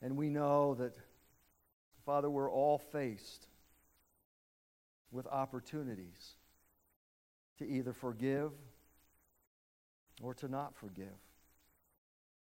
And 0.00 0.16
we 0.16 0.28
know 0.28 0.74
that, 0.74 0.94
Father, 2.04 2.28
we're 2.28 2.50
all 2.50 2.78
faced 2.78 3.46
with 5.10 5.26
opportunities 5.26 6.36
to 7.58 7.68
either 7.68 7.92
forgive 7.92 8.50
or 10.20 10.34
to 10.34 10.48
not 10.48 10.74
forgive, 10.74 11.06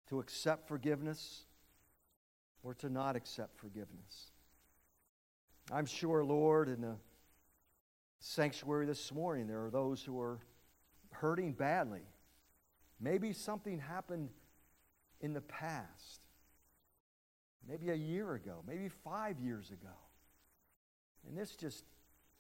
to 0.09 0.19
accept 0.19 0.67
forgiveness 0.67 1.45
or 2.63 2.73
to 2.75 2.89
not 2.89 3.15
accept 3.15 3.57
forgiveness. 3.57 4.31
I'm 5.71 5.85
sure, 5.85 6.23
Lord, 6.23 6.67
in 6.67 6.81
the 6.81 6.95
sanctuary 8.19 8.85
this 8.85 9.11
morning, 9.13 9.47
there 9.47 9.65
are 9.65 9.69
those 9.69 10.03
who 10.03 10.19
are 10.19 10.39
hurting 11.11 11.53
badly. 11.53 12.01
Maybe 12.99 13.33
something 13.33 13.79
happened 13.79 14.29
in 15.21 15.33
the 15.33 15.41
past, 15.41 16.21
maybe 17.67 17.89
a 17.89 17.95
year 17.95 18.33
ago, 18.33 18.63
maybe 18.67 18.89
five 18.89 19.39
years 19.39 19.71
ago. 19.71 19.95
And 21.27 21.37
this 21.37 21.55
just 21.55 21.85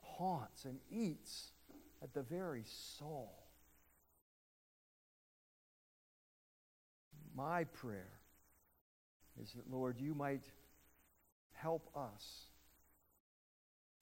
haunts 0.01 0.65
and 0.65 0.79
eats 0.91 1.51
at 2.01 2.13
the 2.13 2.23
very 2.23 2.63
soul. 2.97 3.33
My 7.35 7.63
prayer 7.65 8.19
is 9.41 9.53
that, 9.53 9.69
Lord, 9.71 9.99
you 9.99 10.13
might 10.13 10.43
help 11.53 11.89
us 11.95 12.49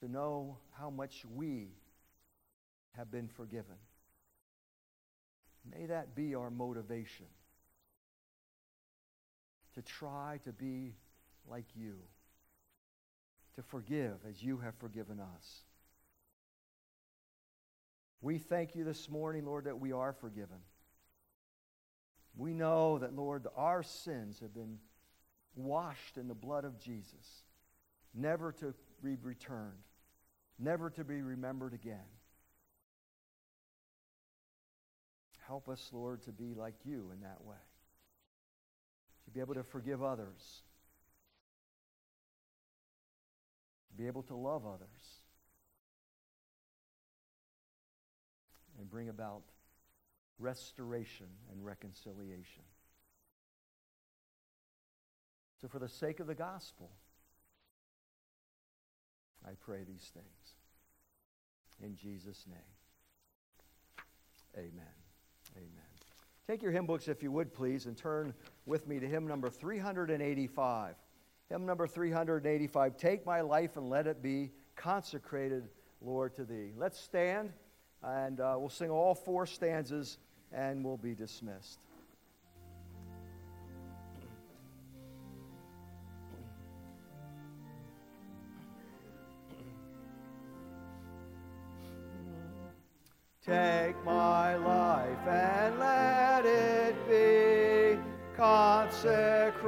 to 0.00 0.10
know 0.10 0.58
how 0.72 0.90
much 0.90 1.24
we 1.34 1.68
have 2.96 3.10
been 3.10 3.28
forgiven. 3.28 3.76
May 5.76 5.86
that 5.86 6.14
be 6.14 6.34
our 6.34 6.50
motivation 6.50 7.26
to 9.74 9.82
try 9.82 10.40
to 10.44 10.52
be 10.52 10.94
like 11.48 11.66
you, 11.74 11.96
to 13.56 13.62
forgive 13.62 14.16
as 14.28 14.42
you 14.42 14.58
have 14.58 14.74
forgiven 14.76 15.20
us. 15.20 15.62
We 18.20 18.38
thank 18.38 18.74
you 18.74 18.84
this 18.84 19.08
morning, 19.08 19.44
Lord, 19.44 19.64
that 19.64 19.78
we 19.78 19.92
are 19.92 20.12
forgiven. 20.12 20.58
We 22.36 22.52
know 22.52 22.98
that, 22.98 23.14
Lord, 23.14 23.46
our 23.56 23.82
sins 23.82 24.40
have 24.40 24.54
been 24.54 24.78
washed 25.54 26.16
in 26.16 26.28
the 26.28 26.34
blood 26.34 26.64
of 26.64 26.78
Jesus, 26.78 27.44
never 28.14 28.52
to 28.52 28.74
be 29.02 29.16
returned, 29.22 29.84
never 30.58 30.90
to 30.90 31.04
be 31.04 31.20
remembered 31.22 31.74
again. 31.74 31.98
Help 35.48 35.68
us, 35.70 35.88
Lord, 35.92 36.22
to 36.24 36.30
be 36.30 36.52
like 36.52 36.74
you 36.84 37.10
in 37.10 37.22
that 37.22 37.42
way, 37.42 37.56
to 39.24 39.30
be 39.30 39.40
able 39.40 39.54
to 39.54 39.62
forgive 39.62 40.02
others, 40.02 40.60
to 43.88 43.94
be 43.96 44.06
able 44.06 44.22
to 44.24 44.34
love 44.34 44.66
others, 44.66 45.22
and 48.78 48.90
bring 48.90 49.08
about 49.08 49.40
restoration 50.38 51.28
and 51.50 51.64
reconciliation. 51.64 52.64
So, 55.62 55.68
for 55.68 55.78
the 55.78 55.88
sake 55.88 56.20
of 56.20 56.26
the 56.26 56.34
gospel, 56.34 56.90
I 59.46 59.52
pray 59.58 59.78
these 59.78 60.10
things. 60.12 60.26
In 61.82 61.96
Jesus' 61.96 62.44
name, 62.46 62.58
amen. 64.54 64.97
Amen. 65.58 65.84
Take 66.46 66.62
your 66.62 66.72
hymn 66.72 66.86
books, 66.86 67.08
if 67.08 67.22
you 67.22 67.32
would, 67.32 67.52
please, 67.52 67.86
and 67.86 67.96
turn 67.96 68.32
with 68.64 68.86
me 68.86 69.00
to 69.00 69.06
hymn 69.06 69.26
number 69.26 69.50
385. 69.50 70.94
Hymn 71.50 71.66
number 71.66 71.86
385 71.86 72.96
Take 72.96 73.26
my 73.26 73.40
life 73.40 73.76
and 73.76 73.90
let 73.90 74.06
it 74.06 74.22
be 74.22 74.52
consecrated, 74.76 75.68
Lord, 76.00 76.34
to 76.36 76.44
thee. 76.44 76.72
Let's 76.76 76.98
stand, 76.98 77.52
and 78.02 78.40
uh, 78.40 78.56
we'll 78.58 78.68
sing 78.68 78.90
all 78.90 79.14
four 79.14 79.46
stanzas, 79.46 80.18
and 80.52 80.84
we'll 80.84 80.96
be 80.96 81.14
dismissed. 81.14 81.80
Take 93.48 93.96
my 94.04 94.56
life 94.56 95.26
and 95.26 95.78
let 95.78 96.44
it 96.44 96.94
be 97.08 97.98
consecrated, 98.36 99.64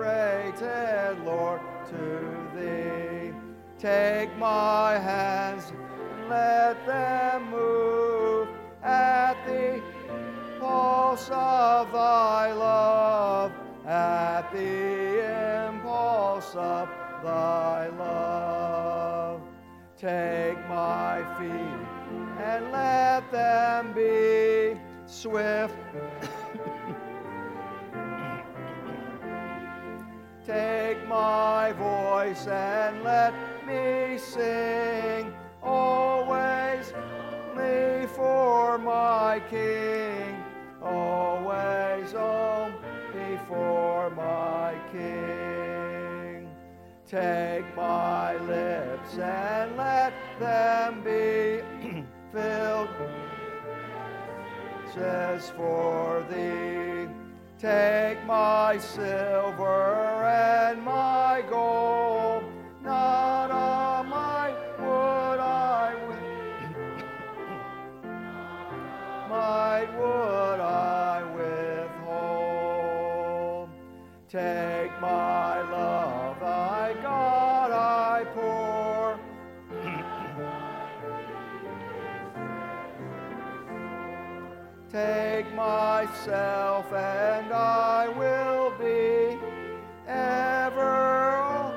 Lord, 1.24 1.62
to 1.88 2.36
thee. 2.54 3.32
Take 3.78 4.36
my 4.36 4.98
hands 4.98 5.72
and 5.72 6.28
let 6.28 6.84
them 6.84 7.50
move 7.50 8.48
at 8.82 9.42
the 9.46 9.80
pulse 10.58 11.30
of 11.30 11.90
thy 11.90 12.52
love, 12.52 13.50
at 13.86 14.52
the 14.52 15.68
impulse 15.68 16.54
of 16.54 16.86
thy 17.24 17.88
love. 17.88 19.40
Take 19.96 20.58
my 20.68 21.24
feet 21.38 21.89
and 22.38 22.72
let 22.72 23.30
them 23.30 23.92
be 23.92 24.80
swift. 25.06 25.76
Take 30.46 31.06
my 31.06 31.72
voice 31.72 32.46
and 32.46 33.02
let 33.04 33.34
me 33.66 34.18
sing 34.18 35.32
always 35.62 36.92
only 37.60 38.06
for 38.08 38.78
my 38.78 39.40
King, 39.50 40.42
always 40.82 42.14
oh, 42.14 42.72
only 43.14 43.38
for 43.46 44.10
my 44.10 44.74
King. 44.92 46.48
Take 47.06 47.64
my 47.76 48.36
lips 48.36 49.18
and 49.18 49.76
let 49.76 50.12
them 50.38 51.02
be 51.02 51.62
filled 52.32 52.88
says 54.94 55.50
for 55.50 56.24
thee. 56.30 57.08
Take 57.58 58.24
my 58.24 58.78
silver 58.78 60.24
and 60.24 60.82
my 60.82 61.44
gold, 61.48 62.44
not 62.82 63.50
a 63.50 64.02
mine 64.08 64.54
would 64.78 65.38
I 65.38 65.94
with, 66.08 66.16
might 69.28 69.88
would 69.98 70.60
I 70.60 71.22
withhold. 72.06 73.68
Take 74.28 74.98
my 75.00 75.59
Take 84.92 85.54
myself 85.54 86.92
and 86.92 87.52
I 87.52 88.08
will 88.08 88.72
be 88.76 89.38
ever 90.08 91.36
all, 91.36 91.72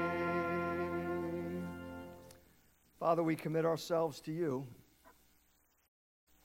Father, 3.01 3.25
we 3.25 3.35
commit 3.35 3.65
ourselves 3.65 4.21
to 4.21 4.31
you. 4.31 4.65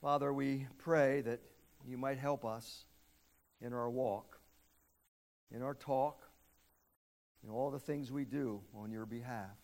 Father, 0.00 0.32
we 0.32 0.66
pray 0.78 1.20
that 1.20 1.38
you 1.86 1.96
might 1.96 2.18
help 2.18 2.44
us 2.44 2.86
in 3.60 3.72
our 3.72 3.88
walk, 3.88 4.40
in 5.54 5.62
our 5.62 5.74
talk, 5.74 6.23
all 7.50 7.70
the 7.70 7.78
things 7.78 8.10
we 8.10 8.24
do 8.24 8.60
on 8.76 8.90
your 8.90 9.06
behalf. 9.06 9.56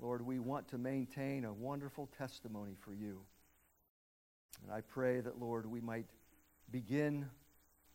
Lord, 0.00 0.24
we 0.24 0.38
want 0.38 0.68
to 0.68 0.78
maintain 0.78 1.44
a 1.44 1.52
wonderful 1.52 2.08
testimony 2.18 2.74
for 2.80 2.92
you. 2.92 3.20
And 4.62 4.72
I 4.72 4.80
pray 4.80 5.20
that, 5.20 5.40
Lord, 5.40 5.66
we 5.66 5.80
might 5.80 6.06
begin 6.70 7.26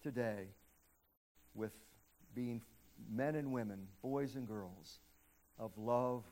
today 0.02 0.48
with 1.54 1.72
being 2.36 2.62
men 3.12 3.36
and 3.36 3.52
women, 3.52 3.88
boys 4.02 4.36
and 4.36 4.48
girls, 4.48 5.00
of 5.58 5.72
love 5.78 6.24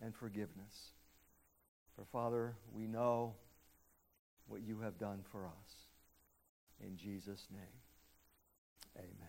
and 0.00 0.14
forgiveness. 0.14 0.92
For, 1.94 2.04
Father, 2.04 2.56
we 2.72 2.86
know 2.86 3.34
what 4.46 4.62
you 4.62 4.80
have 4.80 4.98
done 4.98 5.20
for 5.30 5.46
us. 5.46 5.72
In 6.80 6.96
Jesus' 6.96 7.46
name, 7.50 7.60
amen. 8.96 9.27